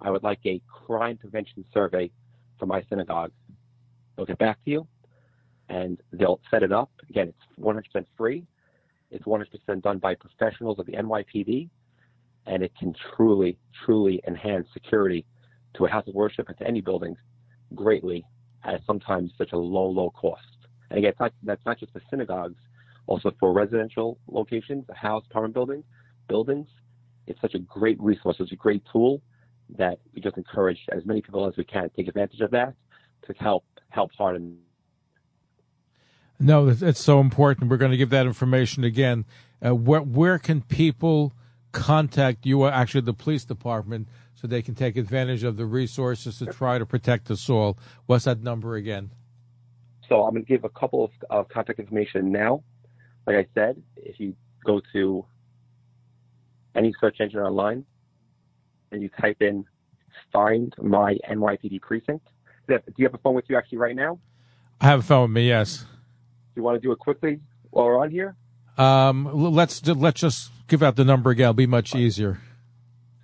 I 0.00 0.10
would 0.10 0.22
like 0.22 0.40
a 0.46 0.62
crime 0.86 1.18
prevention 1.18 1.66
survey 1.74 2.10
for 2.58 2.64
my 2.64 2.82
synagogue. 2.88 3.32
They'll 4.16 4.24
get 4.24 4.38
back 4.38 4.64
to 4.64 4.70
you, 4.70 4.86
and 5.68 6.00
they'll 6.12 6.40
set 6.50 6.62
it 6.62 6.72
up. 6.72 6.90
Again, 7.10 7.28
it's 7.28 7.62
100% 7.62 8.06
free. 8.16 8.46
It's 9.10 9.24
100% 9.24 9.82
done 9.82 9.98
by 9.98 10.14
professionals 10.14 10.78
of 10.78 10.86
the 10.86 10.92
NYPD 10.92 11.68
and 12.46 12.62
it 12.62 12.72
can 12.78 12.94
truly, 13.14 13.58
truly 13.84 14.20
enhance 14.26 14.66
security 14.72 15.24
to 15.74 15.84
a 15.84 15.88
house 15.88 16.06
of 16.08 16.14
worship 16.14 16.48
and 16.48 16.58
to 16.58 16.66
any 16.66 16.80
building 16.80 17.16
greatly 17.74 18.24
at 18.64 18.80
sometimes 18.86 19.32
such 19.38 19.52
a 19.52 19.56
low, 19.56 19.88
low 19.88 20.10
cost. 20.10 20.42
And 20.90 20.98
again, 20.98 21.12
not, 21.20 21.32
that's 21.42 21.64
not 21.64 21.78
just 21.78 21.92
for 21.92 22.02
synagogues, 22.10 22.60
also 23.06 23.32
for 23.38 23.52
residential 23.52 24.18
locations, 24.28 24.84
house, 24.94 25.24
apartment 25.30 25.54
buildings, 25.54 25.84
buildings. 26.28 26.68
It's 27.26 27.40
such 27.40 27.54
a 27.54 27.58
great 27.58 28.00
resource, 28.00 28.36
it's 28.40 28.52
a 28.52 28.56
great 28.56 28.82
tool 28.92 29.22
that 29.78 29.98
we 30.14 30.20
just 30.20 30.36
encourage 30.36 30.78
as 30.90 31.06
many 31.06 31.22
people 31.22 31.46
as 31.46 31.56
we 31.56 31.64
can 31.64 31.84
to 31.84 31.88
take 31.90 32.08
advantage 32.08 32.40
of 32.40 32.50
that 32.50 32.74
to 33.26 33.34
help 33.38 33.64
help 33.90 34.10
harden. 34.16 34.58
No, 36.40 36.68
it's 36.68 37.00
so 37.00 37.20
important. 37.20 37.70
We're 37.70 37.76
going 37.76 37.90
to 37.90 37.98
give 37.98 38.10
that 38.10 38.26
information 38.26 38.82
again. 38.82 39.26
Uh, 39.64 39.74
where, 39.74 40.00
where 40.00 40.38
can 40.38 40.62
people 40.62 41.34
contact 41.72 42.46
you, 42.46 42.66
actually 42.66 43.02
the 43.02 43.12
police 43.12 43.44
department, 43.44 44.08
so 44.34 44.48
they 44.48 44.62
can 44.62 44.74
take 44.74 44.96
advantage 44.96 45.44
of 45.44 45.58
the 45.58 45.66
resources 45.66 46.38
to 46.38 46.46
try 46.46 46.78
to 46.78 46.86
protect 46.86 47.30
us 47.30 47.48
all. 47.50 47.78
What's 48.06 48.24
that 48.24 48.42
number 48.42 48.74
again? 48.74 49.10
So 50.08 50.24
I'm 50.24 50.32
going 50.32 50.44
to 50.44 50.48
give 50.48 50.64
a 50.64 50.70
couple 50.70 51.04
of 51.04 51.10
uh, 51.30 51.44
contact 51.44 51.78
information 51.78 52.32
now. 52.32 52.62
Like 53.26 53.36
I 53.36 53.46
said, 53.54 53.80
if 53.96 54.18
you 54.18 54.34
go 54.64 54.80
to 54.94 55.24
any 56.74 56.94
search 57.00 57.18
engine 57.20 57.40
online 57.40 57.84
and 58.90 59.02
you 59.02 59.10
type 59.20 59.36
in 59.40 59.66
"find 60.32 60.74
my 60.80 61.16
NYPD 61.28 61.82
precinct," 61.82 62.26
do 62.66 62.80
you 62.96 63.04
have 63.04 63.14
a 63.14 63.18
phone 63.18 63.34
with 63.34 63.44
you 63.48 63.56
actually 63.56 63.78
right 63.78 63.94
now? 63.94 64.18
I 64.80 64.86
have 64.86 65.00
a 65.00 65.02
phone 65.02 65.22
with 65.22 65.32
me. 65.32 65.48
Yes. 65.48 65.84
Do 66.54 66.60
you 66.60 66.62
want 66.62 66.76
to 66.76 66.80
do 66.80 66.92
it 66.92 66.98
quickly 66.98 67.40
while 67.70 67.86
we're 67.86 67.98
on 67.98 68.10
here? 68.10 68.36
Um, 68.76 69.28
let's 69.32 69.86
let's 69.86 70.20
just 70.20 70.50
give 70.68 70.82
out 70.82 70.96
the 70.96 71.04
number 71.04 71.30
again. 71.30 71.44
It'll 71.44 71.54
be 71.54 71.66
much 71.66 71.94
easier. 71.94 72.40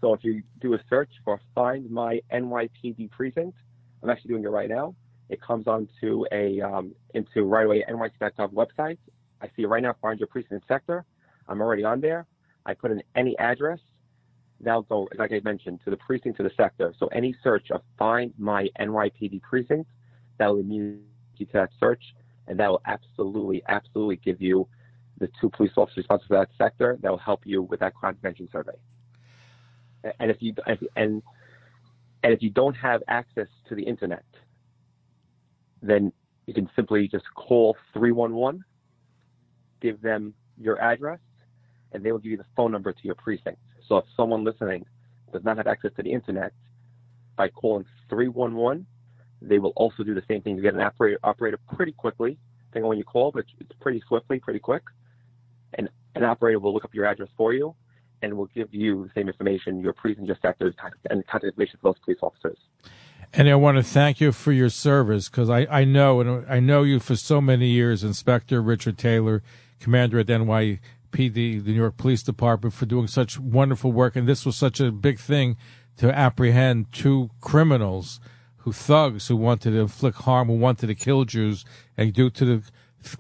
So 0.01 0.13
if 0.15 0.23
you 0.23 0.43
do 0.61 0.75
a 0.75 0.79
search 0.89 1.11
for 1.25 1.41
"Find 1.55 1.91
My 1.91 2.21
NYPD 2.33 3.11
Precinct," 3.11 3.57
I'm 4.03 4.11
actually 4.11 4.29
doing 4.29 4.45
it 4.45 4.49
right 4.49 4.69
now. 4.69 4.95
It 5.29 5.41
comes 5.41 5.67
onto 5.67 6.25
a 6.31 6.61
um, 6.61 6.95
into 7.15 7.43
right 7.43 7.67
away 7.67 7.85
NYC.gov 7.89 8.53
website. 8.53 8.99
I 9.41 9.49
see 9.57 9.63
it 9.63 9.69
right 9.69 9.83
now. 9.83 9.95
Find 10.01 10.21
your 10.21 10.29
precinct 10.29 10.67
sector. 10.69 11.05
I'm 11.49 11.61
already 11.61 11.85
on 11.85 12.01
there. 12.01 12.27
I 12.65 12.75
put 12.75 12.91
in 12.91 13.03
any 13.15 13.37
address. 13.39 13.81
That'll 14.61 14.83
go, 14.83 15.09
like 15.19 15.33
I 15.33 15.41
mentioned, 15.45 15.81
to 15.85 15.91
the 15.91 15.97
precinct 15.97 16.39
to 16.39 16.43
the 16.43 16.53
sector. 16.57 16.95
So 16.99 17.09
any 17.09 17.35
search 17.43 17.71
of 17.71 17.83
"Find 17.99 18.33
My 18.39 18.69
NYPD 18.79 19.43
Precinct," 19.43 19.91
that 20.39 20.47
will 20.49 20.61
immediately 20.61 21.03
you 21.39 21.47
to 21.47 21.53
that 21.53 21.71
search, 21.79 22.03
and 22.49 22.59
that 22.59 22.69
will 22.69 22.83
absolutely, 22.87 23.63
absolutely 23.69 24.17
give 24.17 24.41
you 24.41 24.69
the 25.19 25.29
two 25.41 25.49
police 25.51 25.73
officers 25.77 25.99
responsible 25.99 26.37
for 26.37 26.47
that 26.47 26.49
sector 26.59 26.99
that 27.01 27.11
will 27.11 27.19
help 27.19 27.41
you 27.45 27.63
with 27.63 27.81
that 27.81 27.95
crime 27.95 28.15
prevention 28.15 28.49
survey. 28.53 28.73
And 30.21 30.31
if 30.31 30.37
you 30.41 30.55
and 30.97 31.23
and 32.23 32.33
if 32.33 32.43
you 32.43 32.51
don't 32.51 32.75
have 32.75 33.03
access 33.09 33.49
to 33.69 33.75
the 33.75 33.83
internet, 33.83 34.25
then 35.83 36.13
you 36.47 36.55
can 36.55 36.69
simply 36.77 37.09
just 37.09 37.25
call 37.35 37.77
311, 37.93 38.65
give 39.81 40.01
them 40.01 40.35
your 40.59 40.81
address, 40.81 41.19
and 41.93 42.05
they 42.05 42.13
will 42.13 42.19
give 42.19 42.31
you 42.31 42.37
the 42.37 42.47
phone 42.57 42.73
number 42.73 42.93
to 42.93 42.99
your 43.03 43.17
precinct. 43.17 43.59
So 43.89 43.99
if 43.99 44.05
someone 44.17 44.45
listening 44.45 44.85
does 45.33 45.45
not 45.45 45.57
have 45.57 45.67
access 45.67 45.91
to 45.97 46.03
the 46.03 46.13
internet, 46.13 46.53
by 47.37 47.49
calling 47.49 47.85
311, 48.09 48.87
they 49.43 49.59
will 49.59 49.73
also 49.77 50.03
do 50.03 50.15
the 50.15 50.23
same 50.29 50.43
thing. 50.43 50.57
You 50.57 50.63
get 50.63 50.75
an 50.75 50.81
operator, 50.81 51.19
operator 51.23 51.59
pretty 51.75 51.93
quickly, 51.93 52.39
depending 52.69 52.85
on 52.85 52.89
when 52.91 52.99
you 52.99 53.05
call, 53.05 53.33
but 53.33 53.45
it's 53.59 53.73
pretty 53.81 54.03
swiftly, 54.09 54.41
pretty 54.41 54.61
quick. 54.61 54.83
And 55.75 55.89
an 56.15 56.25
operator 56.25 56.59
will 56.59 56.73
look 56.73 56.85
up 56.85 56.95
your 56.95 57.07
address 57.07 57.29
for 57.37 57.53
you 57.53 57.75
and 58.23 58.35
will 58.35 58.47
give 58.47 58.73
you 58.73 59.05
the 59.05 59.11
same 59.15 59.29
information, 59.29 59.81
your 59.81 59.93
precinct, 59.93 60.27
your 60.27 60.39
sectors, 60.41 60.75
and 61.11 61.27
contact 61.27 61.45
information 61.45 61.79
for 61.81 61.93
those 61.93 61.99
police 62.05 62.19
officers. 62.23 62.59
And 63.33 63.49
I 63.49 63.55
want 63.57 63.77
to 63.77 63.83
thank 63.83 64.21
you 64.21 64.33
for 64.33 64.53
your 64.53 64.71
service 64.71 65.29
because 65.29 65.51
I, 65.51 65.67
I 65.67 65.85
know 65.85 66.21
and 66.21 66.47
I 66.49 66.61
know 66.61 66.83
you 66.83 67.01
for 67.01 67.17
so 67.17 67.41
many 67.41 67.69
years, 67.69 68.03
Inspector 68.03 68.61
Richard 68.63 68.97
Taylor, 68.97 69.43
Commander 69.81 70.21
at 70.21 70.27
NYPD, 70.27 70.81
the 71.13 71.63
New 71.65 71.73
York 71.73 71.97
Police 71.97 72.23
Department, 72.23 72.75
for 72.75 72.87
doing 72.87 73.09
such 73.09 73.39
wonderful 73.39 73.93
work. 73.93 74.17
And 74.17 74.27
this 74.27 74.47
was 74.47 74.57
such 74.57 74.81
a 74.81 74.91
big 74.91 75.19
thing 75.19 75.57
to 75.99 76.17
apprehend 76.17 76.93
two 76.93 77.31
criminals 77.41 78.21
who 78.67 78.73
thugs 78.73 79.29
who 79.29 79.37
wanted 79.37 79.71
to 79.71 79.79
inflict 79.79 80.23
harm, 80.23 80.49
who 80.49 80.57
wanted 80.57 80.89
to 80.89 80.95
kill 80.97 81.25
Jews, 81.25 81.65
and 81.97 82.13
due 82.13 82.29
to 82.31 82.45
the 82.45 82.63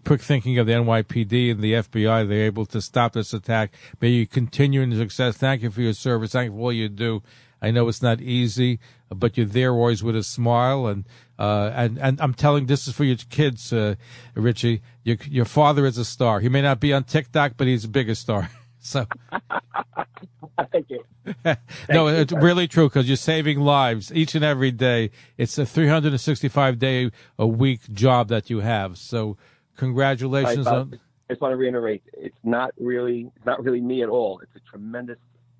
quick 0.05 0.21
thinking 0.21 0.59
of 0.59 0.67
the 0.67 0.73
NYPD 0.73 1.53
and 1.53 1.61
the 1.61 1.75
FBI, 1.75 2.29
they're 2.29 2.47
able 2.47 2.67
to 2.67 2.83
stop 2.83 3.13
this 3.13 3.33
attack. 3.33 3.73
May 4.01 4.09
you 4.09 4.27
continue 4.27 4.81
in 4.83 4.93
success. 4.97 5.37
Thank 5.37 5.63
you 5.63 5.71
for 5.71 5.83
your 5.83 5.93
service. 5.93 6.33
Thank 6.33 6.51
you 6.51 6.57
for 6.57 6.63
all 6.63 6.73
you 6.73 6.89
do. 6.89 7.23
I 7.63 7.71
know 7.71 7.87
it's 7.87 8.03
not 8.03 8.21
easy, 8.21 8.81
but 9.09 9.37
you're 9.37 9.47
there 9.47 9.73
always 9.73 10.03
with 10.03 10.17
a 10.17 10.25
smile. 10.25 10.89
And 10.89 11.05
uh, 11.39 11.71
and 11.77 11.97
and 11.99 12.21
I'm 12.21 12.35
telling 12.35 12.67
this 12.67 12.89
is 12.89 12.95
for 12.95 13.05
your 13.05 13.17
kids, 13.31 13.73
uh, 13.73 13.95
Richie. 14.35 14.83
Your 15.05 15.17
your 15.31 15.45
father 15.45 15.87
is 15.87 15.97
a 15.97 16.05
star. 16.05 16.41
He 16.41 16.49
may 16.49 16.61
not 16.61 16.81
be 16.81 16.93
on 16.93 17.05
TikTok, 17.05 17.53
but 17.57 17.69
he's 17.69 17.85
a 17.85 17.89
bigger 17.89 18.17
star. 18.17 18.51
So, 18.87 19.05
thank 20.71 20.89
you. 20.91 21.03
no, 21.89 22.07
it's 22.07 22.33
really 22.33 22.69
true 22.69 22.89
because 22.89 23.09
you're 23.09 23.17
saving 23.17 23.59
lives 23.59 24.13
each 24.15 24.37
and 24.37 24.45
every 24.45 24.71
day. 24.71 25.11
It's 25.37 25.59
a 25.59 25.67
365 25.67 26.79
day 26.79 27.11
a 27.37 27.47
week 27.49 27.81
job 27.93 28.29
that 28.29 28.49
you 28.49 28.61
have. 28.61 28.97
So, 28.97 29.37
congratulations 29.77 30.69
I, 30.69 30.77
on. 30.77 31.01
I 31.29 31.33
just 31.33 31.41
want 31.41 31.53
to 31.53 31.57
reiterate: 31.57 32.05
it's 32.13 32.39
not 32.45 32.71
really, 32.79 33.33
it's 33.35 33.45
not 33.45 33.65
really 33.65 33.81
me 33.81 34.05
at 34.05 34.09
all. 34.09 34.39
It's 34.39 34.55
a 34.55 34.61
tremendous, 34.71 35.19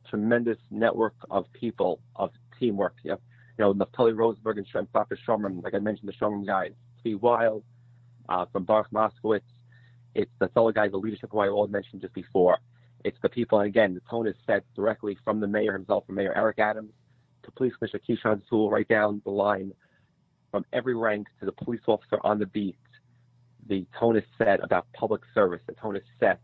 tremendous 0.09 0.59
network 0.71 1.15
of 1.29 1.53
people, 1.53 1.99
of 2.15 2.31
teamwork. 2.61 2.95
You, 3.03 3.11
have, 3.11 3.21
you 3.59 3.65
know, 3.65 3.75
Naftali 3.75 4.17
Rosenberg 4.17 4.59
and 4.59 4.93
Dr. 4.93 5.19
Sherman, 5.27 5.63
like 5.63 5.75
I 5.75 5.81
mentioned, 5.81 6.09
the 6.09 6.15
Sherman 6.15 6.45
guys, 6.45 6.75
Steve 7.01 7.21
Weil, 7.21 7.65
uh, 8.29 8.47
from 8.53 8.63
Baruch 8.63 8.93
Moskowitz. 8.93 9.41
It's 10.15 10.31
the 10.39 10.47
fellow 10.49 10.71
guys, 10.71 10.93
the 10.93 10.99
leadership 10.99 11.31
who 11.33 11.41
I 11.41 11.49
all 11.49 11.67
mentioned 11.67 12.03
just 12.03 12.15
before. 12.15 12.59
It's 13.07 13.17
the 13.23 13.29
people, 13.29 13.61
and 13.61 13.69
again, 13.69 13.95
the 13.95 14.01
tone 14.11 14.27
is 14.27 14.35
set 14.49 14.65
directly 14.75 15.17
from 15.23 15.39
the 15.39 15.47
mayor 15.47 15.73
himself, 15.75 16.05
from 16.07 16.17
Mayor 16.17 16.37
Eric 16.37 16.59
Adams, 16.59 16.91
to 17.45 17.53
Police 17.53 17.73
Commissioner 17.77 18.03
Keechant 18.09 18.43
Sewell, 18.49 18.69
right 18.69 18.89
down 18.89 19.23
the 19.25 19.31
line, 19.31 19.73
from 20.51 20.65
every 20.73 20.97
rank 20.97 21.29
to 21.39 21.47
the 21.47 21.53
police 21.53 21.83
officer 21.87 22.19
on 22.25 22.41
the 22.41 22.47
beat. 22.47 22.75
The 23.69 23.87
tone 24.01 24.17
is 24.17 24.25
set 24.37 24.59
about 24.65 24.89
public 24.93 25.21
service. 25.35 25.61
The 25.69 25.75
tone 25.75 25.95
is 25.95 26.03
set 26.19 26.41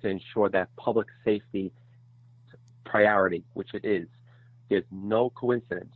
to 0.00 0.08
ensure 0.08 0.48
that 0.48 0.74
public 0.74 1.06
safety 1.24 1.70
priority, 2.84 3.44
which 3.54 3.72
it 3.72 3.84
is. 3.84 4.08
There's 4.70 4.82
no 4.90 5.30
coincidence 5.30 5.94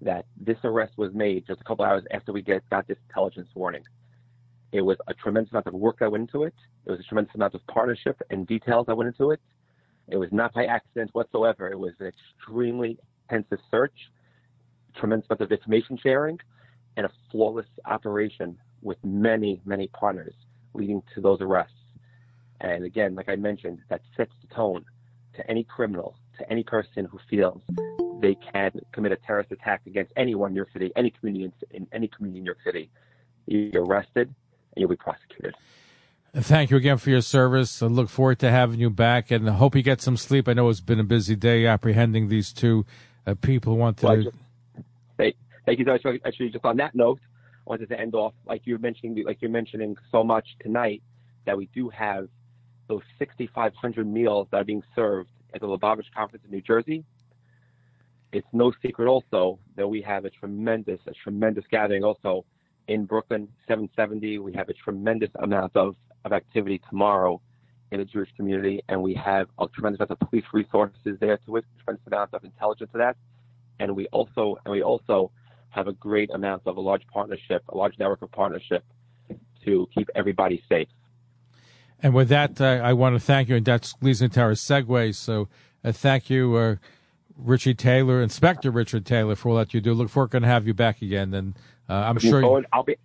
that 0.00 0.26
this 0.36 0.58
arrest 0.64 0.94
was 0.98 1.14
made 1.14 1.46
just 1.46 1.60
a 1.60 1.64
couple 1.64 1.84
hours 1.84 2.02
after 2.10 2.32
we 2.32 2.42
get, 2.42 2.68
got 2.68 2.88
this 2.88 2.98
intelligence 3.08 3.50
warning. 3.54 3.84
It 4.72 4.80
was 4.82 4.96
a 5.06 5.14
tremendous 5.14 5.52
amount 5.52 5.66
of 5.66 5.74
work 5.74 5.98
that 6.00 6.10
went 6.10 6.22
into 6.22 6.44
it. 6.44 6.54
It 6.84 6.90
was 6.90 7.00
a 7.00 7.04
tremendous 7.04 7.34
amount 7.34 7.54
of 7.54 7.66
partnership 7.66 8.20
and 8.30 8.46
details 8.46 8.86
that 8.86 8.96
went 8.96 9.08
into 9.08 9.30
it. 9.30 9.40
It 10.08 10.16
was 10.16 10.28
not 10.32 10.52
by 10.54 10.66
accident 10.66 11.10
whatsoever. 11.12 11.70
It 11.70 11.78
was 11.78 11.92
an 12.00 12.06
extremely 12.06 12.98
intensive 13.30 13.58
search, 13.70 14.10
tremendous 14.96 15.28
amount 15.28 15.40
of 15.40 15.52
information 15.52 15.98
sharing, 16.00 16.38
and 16.96 17.06
a 17.06 17.10
flawless 17.30 17.66
operation 17.84 18.58
with 18.82 18.98
many, 19.04 19.60
many 19.64 19.88
partners 19.88 20.34
leading 20.74 21.02
to 21.14 21.20
those 21.20 21.40
arrests. 21.40 21.72
And 22.60 22.84
again, 22.84 23.14
like 23.14 23.28
I 23.28 23.36
mentioned, 23.36 23.80
that 23.88 24.00
sets 24.16 24.32
the 24.40 24.54
tone 24.54 24.84
to 25.34 25.50
any 25.50 25.64
criminal, 25.64 26.16
to 26.38 26.50
any 26.50 26.62
person 26.62 27.04
who 27.04 27.18
feels 27.28 27.60
they 28.20 28.36
can 28.52 28.72
commit 28.92 29.12
a 29.12 29.16
terrorist 29.16 29.52
attack 29.52 29.82
against 29.86 30.12
anyone 30.16 30.50
in 30.50 30.54
New 30.54 30.58
York 30.58 30.72
City, 30.72 30.90
any 30.96 31.10
community 31.10 31.44
in, 31.44 31.76
in 31.76 31.86
any 31.92 32.08
community 32.08 32.38
in 32.38 32.44
New 32.44 32.48
York 32.48 32.58
City. 32.64 32.90
You're 33.46 33.84
arrested 33.84 34.34
you'll 34.76 34.88
be 34.88 34.96
prosecuted. 34.96 35.54
Thank 36.34 36.70
you 36.70 36.76
again 36.76 36.98
for 36.98 37.08
your 37.08 37.22
service. 37.22 37.82
I 37.82 37.86
look 37.86 38.10
forward 38.10 38.38
to 38.40 38.50
having 38.50 38.78
you 38.78 38.90
back 38.90 39.30
and 39.30 39.48
I 39.48 39.54
hope 39.54 39.74
you 39.74 39.82
get 39.82 40.02
some 40.02 40.18
sleep. 40.18 40.48
I 40.48 40.52
know 40.52 40.68
it's 40.68 40.80
been 40.80 41.00
a 41.00 41.04
busy 41.04 41.34
day 41.34 41.66
apprehending 41.66 42.28
these 42.28 42.52
two 42.52 42.84
uh, 43.26 43.34
people 43.34 43.72
who 43.72 43.78
want 43.78 43.96
to. 43.98 44.06
Well, 44.06 44.22
just, 44.22 44.36
thank, 45.16 45.36
thank 45.64 45.78
you 45.78 45.86
so 45.86 45.92
much. 45.92 46.20
Actually, 46.26 46.50
just 46.50 46.64
on 46.64 46.76
that 46.76 46.94
note, 46.94 47.20
I 47.66 47.70
wanted 47.70 47.88
to 47.88 47.98
end 47.98 48.14
off 48.14 48.34
like 48.46 48.62
you're 48.66 48.78
mentioning, 48.78 49.24
like 49.24 49.38
you're 49.40 49.50
mentioning 49.50 49.96
so 50.12 50.22
much 50.22 50.46
tonight 50.60 51.02
that 51.46 51.56
we 51.56 51.70
do 51.74 51.88
have 51.88 52.28
those 52.86 53.02
6,500 53.18 54.06
meals 54.06 54.46
that 54.50 54.58
are 54.58 54.64
being 54.64 54.82
served 54.94 55.30
at 55.54 55.62
the 55.62 55.66
Lubavitch 55.66 56.12
Conference 56.14 56.44
in 56.44 56.50
New 56.50 56.60
Jersey. 56.60 57.02
It's 58.32 58.46
no 58.52 58.72
secret 58.82 59.08
also 59.08 59.58
that 59.76 59.88
we 59.88 60.02
have 60.02 60.26
a 60.26 60.30
tremendous, 60.30 61.00
a 61.06 61.12
tremendous 61.12 61.64
gathering 61.70 62.04
also 62.04 62.44
in 62.88 63.04
Brooklyn, 63.04 63.48
770. 63.68 64.38
We 64.38 64.52
have 64.54 64.68
a 64.68 64.74
tremendous 64.74 65.30
amount 65.36 65.76
of, 65.76 65.96
of 66.24 66.32
activity 66.32 66.80
tomorrow 66.88 67.40
in 67.92 67.98
the 68.00 68.04
Jewish 68.04 68.30
community, 68.36 68.82
and 68.88 69.02
we 69.02 69.14
have 69.14 69.48
a 69.58 69.66
tremendous 69.68 70.00
amount 70.00 70.10
of 70.10 70.28
police 70.28 70.44
resources 70.52 71.18
there 71.20 71.38
to 71.46 71.56
it, 71.56 71.64
a 71.78 71.84
tremendous 71.84 72.06
amount 72.06 72.34
of 72.34 72.44
intelligence 72.44 72.90
to 72.92 72.98
that, 72.98 73.16
and 73.78 73.94
we 73.94 74.06
also 74.08 74.58
and 74.64 74.72
we 74.72 74.82
also 74.82 75.30
have 75.70 75.86
a 75.86 75.92
great 75.92 76.30
amount 76.32 76.62
of 76.66 76.76
a 76.76 76.80
large 76.80 77.06
partnership, 77.12 77.62
a 77.68 77.76
large 77.76 77.98
network 77.98 78.22
of 78.22 78.32
partnership 78.32 78.84
to 79.64 79.88
keep 79.94 80.08
everybody 80.14 80.62
safe. 80.68 80.88
And 82.02 82.14
with 82.14 82.28
that, 82.28 82.60
uh, 82.60 82.80
I 82.82 82.92
want 82.92 83.14
to 83.14 83.20
thank 83.20 83.48
you, 83.48 83.56
and 83.56 83.64
that 83.66 83.92
leads 84.00 84.22
into 84.22 84.40
our 84.40 84.52
segue. 84.52 85.14
So, 85.14 85.48
uh, 85.84 85.92
thank 85.92 86.28
you, 86.28 86.54
uh, 86.56 86.76
Richie 87.36 87.74
Taylor, 87.74 88.22
Inspector 88.22 88.70
Richard 88.70 89.06
Taylor, 89.06 89.34
for 89.34 89.50
all 89.50 89.56
that 89.56 89.74
you 89.74 89.80
do. 89.80 89.94
Look 89.94 90.08
forward 90.08 90.32
to 90.32 90.40
have 90.40 90.66
you 90.66 90.74
back 90.74 91.02
again, 91.02 91.34
and 91.34 91.54
uh, 91.88 91.92
I'm 91.92 92.18
sure. 92.18 92.40
Forward, 92.40 92.66
I'll 92.72 92.82
be, 92.82 92.96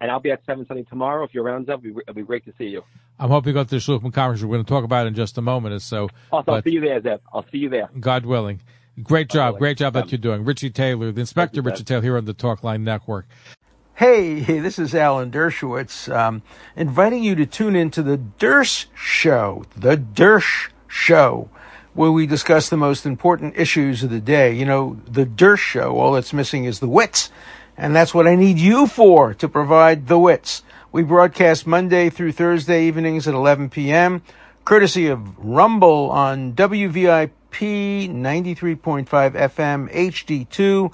and 0.00 0.10
I'll 0.10 0.20
be 0.20 0.30
at 0.30 0.44
seven 0.46 0.66
something 0.66 0.86
tomorrow. 0.86 1.24
If 1.24 1.34
you're 1.34 1.44
around, 1.44 1.64
it'll 1.64 1.78
be, 1.78 1.90
it'll 1.90 2.14
be 2.14 2.22
great 2.22 2.44
to 2.46 2.52
see 2.58 2.66
you. 2.66 2.82
I'm 3.18 3.28
hoping 3.28 3.52
to 3.52 3.60
go 3.60 3.64
to 3.64 3.70
the 3.70 3.76
Shluchim 3.76 4.12
conference. 4.12 4.42
We're 4.42 4.48
going 4.48 4.64
to 4.64 4.68
talk 4.68 4.84
about 4.84 5.06
it 5.06 5.08
in 5.08 5.14
just 5.14 5.36
a 5.36 5.42
moment 5.42 5.74
or 5.74 5.78
so. 5.78 6.08
Also, 6.32 6.52
I'll 6.52 6.62
see 6.62 6.70
you 6.70 6.80
there, 6.80 7.00
Zev. 7.00 7.20
I'll 7.32 7.46
see 7.50 7.58
you 7.58 7.68
there. 7.68 7.90
God 7.98 8.24
willing. 8.24 8.60
Great 9.02 9.28
job. 9.28 9.58
Great 9.58 9.78
job 9.78 9.92
that 9.94 10.10
you're 10.10 10.18
doing. 10.18 10.44
Richie 10.44 10.70
Taylor, 10.70 11.12
the 11.12 11.20
Inspector 11.20 11.60
Richie 11.60 11.84
Taylor 11.84 12.02
here 12.02 12.16
on 12.16 12.24
the 12.24 12.34
Talk 12.34 12.64
Line 12.64 12.84
Network. 12.84 13.26
Hey, 13.94 14.40
this 14.40 14.78
is 14.78 14.94
Alan 14.94 15.30
Dershowitz, 15.30 16.10
um, 16.14 16.42
inviting 16.74 17.22
you 17.22 17.34
to 17.34 17.44
tune 17.44 17.76
in 17.76 17.90
to 17.90 18.02
the 18.02 18.16
Dersh 18.16 18.86
Show, 18.94 19.64
the 19.76 19.98
Dersh 19.98 20.70
Show, 20.88 21.50
where 21.92 22.10
we 22.10 22.26
discuss 22.26 22.70
the 22.70 22.78
most 22.78 23.04
important 23.04 23.58
issues 23.58 24.02
of 24.02 24.08
the 24.08 24.20
day. 24.20 24.54
You 24.54 24.64
know, 24.64 24.98
the 25.06 25.26
Dersh 25.26 25.58
Show, 25.58 25.98
all 25.98 26.12
that's 26.12 26.32
missing 26.32 26.64
is 26.64 26.80
the 26.80 26.88
wits, 26.88 27.30
and 27.80 27.96
that's 27.96 28.12
what 28.12 28.26
I 28.26 28.34
need 28.34 28.58
you 28.58 28.86
for, 28.86 29.32
to 29.34 29.48
provide 29.48 30.06
the 30.06 30.18
wits. 30.18 30.62
We 30.92 31.02
broadcast 31.02 31.66
Monday 31.66 32.10
through 32.10 32.32
Thursday 32.32 32.84
evenings 32.84 33.26
at 33.26 33.32
11 33.32 33.70
p.m., 33.70 34.20
courtesy 34.66 35.06
of 35.06 35.38
Rumble 35.38 36.10
on 36.10 36.52
WVIP 36.52 37.30
93.5 37.50 39.08
FM 39.08 39.90
HD2 39.92 40.92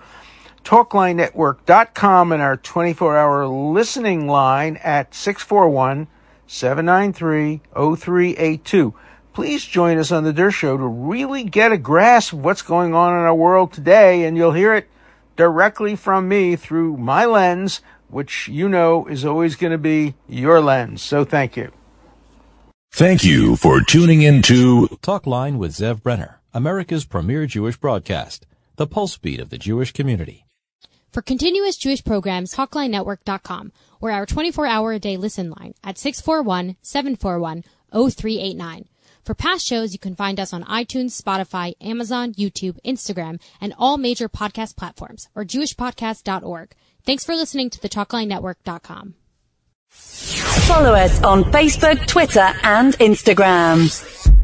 TalkLineNetwork.com 0.63 2.31
and 2.33 2.43
our 2.43 2.57
24 2.57 3.17
hour 3.17 3.47
listening 3.49 4.29
line 4.29 4.77
at 4.77 5.13
641 5.13 6.07
793 6.47 7.63
0382. 7.75 8.95
Please 9.33 9.65
join 9.65 9.99
us 9.99 10.13
on 10.13 10.23
the 10.23 10.33
Dersh 10.33 10.55
Show 10.55 10.77
to 10.77 10.87
really 10.87 11.43
get 11.43 11.73
a 11.73 11.79
grasp 11.79 12.33
of 12.33 12.45
what's 12.45 12.63
going 12.63 12.95
on 12.95 13.13
in 13.13 13.19
our 13.19 13.35
world 13.35 13.73
today, 13.73 14.23
and 14.23 14.37
you'll 14.37 14.53
hear 14.53 14.73
it 14.73 14.89
directly 15.37 15.97
from 15.97 16.29
me 16.29 16.57
through 16.57 16.97
my 16.97 17.25
lens, 17.25 17.81
which 18.09 18.49
you 18.49 18.69
know 18.69 19.07
is 19.07 19.25
always 19.25 19.57
going 19.57 19.73
to 19.73 19.79
be 19.79 20.15
your 20.27 20.61
lens. 20.61 21.03
So 21.03 21.25
thank 21.25 21.57
you. 21.57 21.73
Thank 22.93 23.25
you 23.25 23.57
for 23.57 23.81
tuning 23.83 24.23
in 24.23 24.43
to 24.43 24.89
Talk 25.03 25.27
Line 25.27 25.59
with 25.59 25.73
Zev 25.73 26.03
Brenner, 26.03 26.41
America's 26.55 27.05
premier 27.05 27.47
Jewish 27.47 27.77
broadcast, 27.77 28.47
the 28.77 28.87
pulse 28.87 29.19
beat 29.19 29.39
of 29.39 29.51
the 29.51 29.59
Jewish 29.59 29.93
community. 29.93 30.47
For 31.13 31.21
continuous 31.23 31.77
Jewish 31.77 32.05
programs, 32.05 32.53
TalkLineNetwork.com 32.55 33.73
or 34.01 34.11
our 34.11 34.27
24-hour 34.27 34.93
a 34.93 34.99
day 34.99 35.17
listen 35.17 35.51
line 35.51 35.75
at 35.83 35.97
641-741-0389. 35.97 38.87
For 39.27 39.35
past 39.35 39.67
shows, 39.67 39.93
you 39.93 39.99
can 39.99 40.15
find 40.15 40.39
us 40.39 40.53
on 40.53 40.63
iTunes, 40.65 41.21
Spotify, 41.21 41.75
Amazon, 41.81 42.33
YouTube, 42.35 42.79
Instagram, 42.87 43.41
and 43.61 43.75
all 43.77 43.99
major 43.99 44.29
podcast 44.29 44.77
platforms 44.77 45.29
or 45.35 45.45
jewishpodcast.org. 45.45 46.77
Thanks 47.05 47.25
for 47.25 47.35
listening 47.35 47.69
to 47.71 47.83
the 47.83 47.89
TalkLineNetwork.com. 47.89 49.15
Follow 49.89 50.93
us 50.93 51.21
on 51.25 51.43
Facebook, 51.45 52.07
Twitter, 52.07 52.55
and 52.63 52.95
Instagram. 52.99 54.36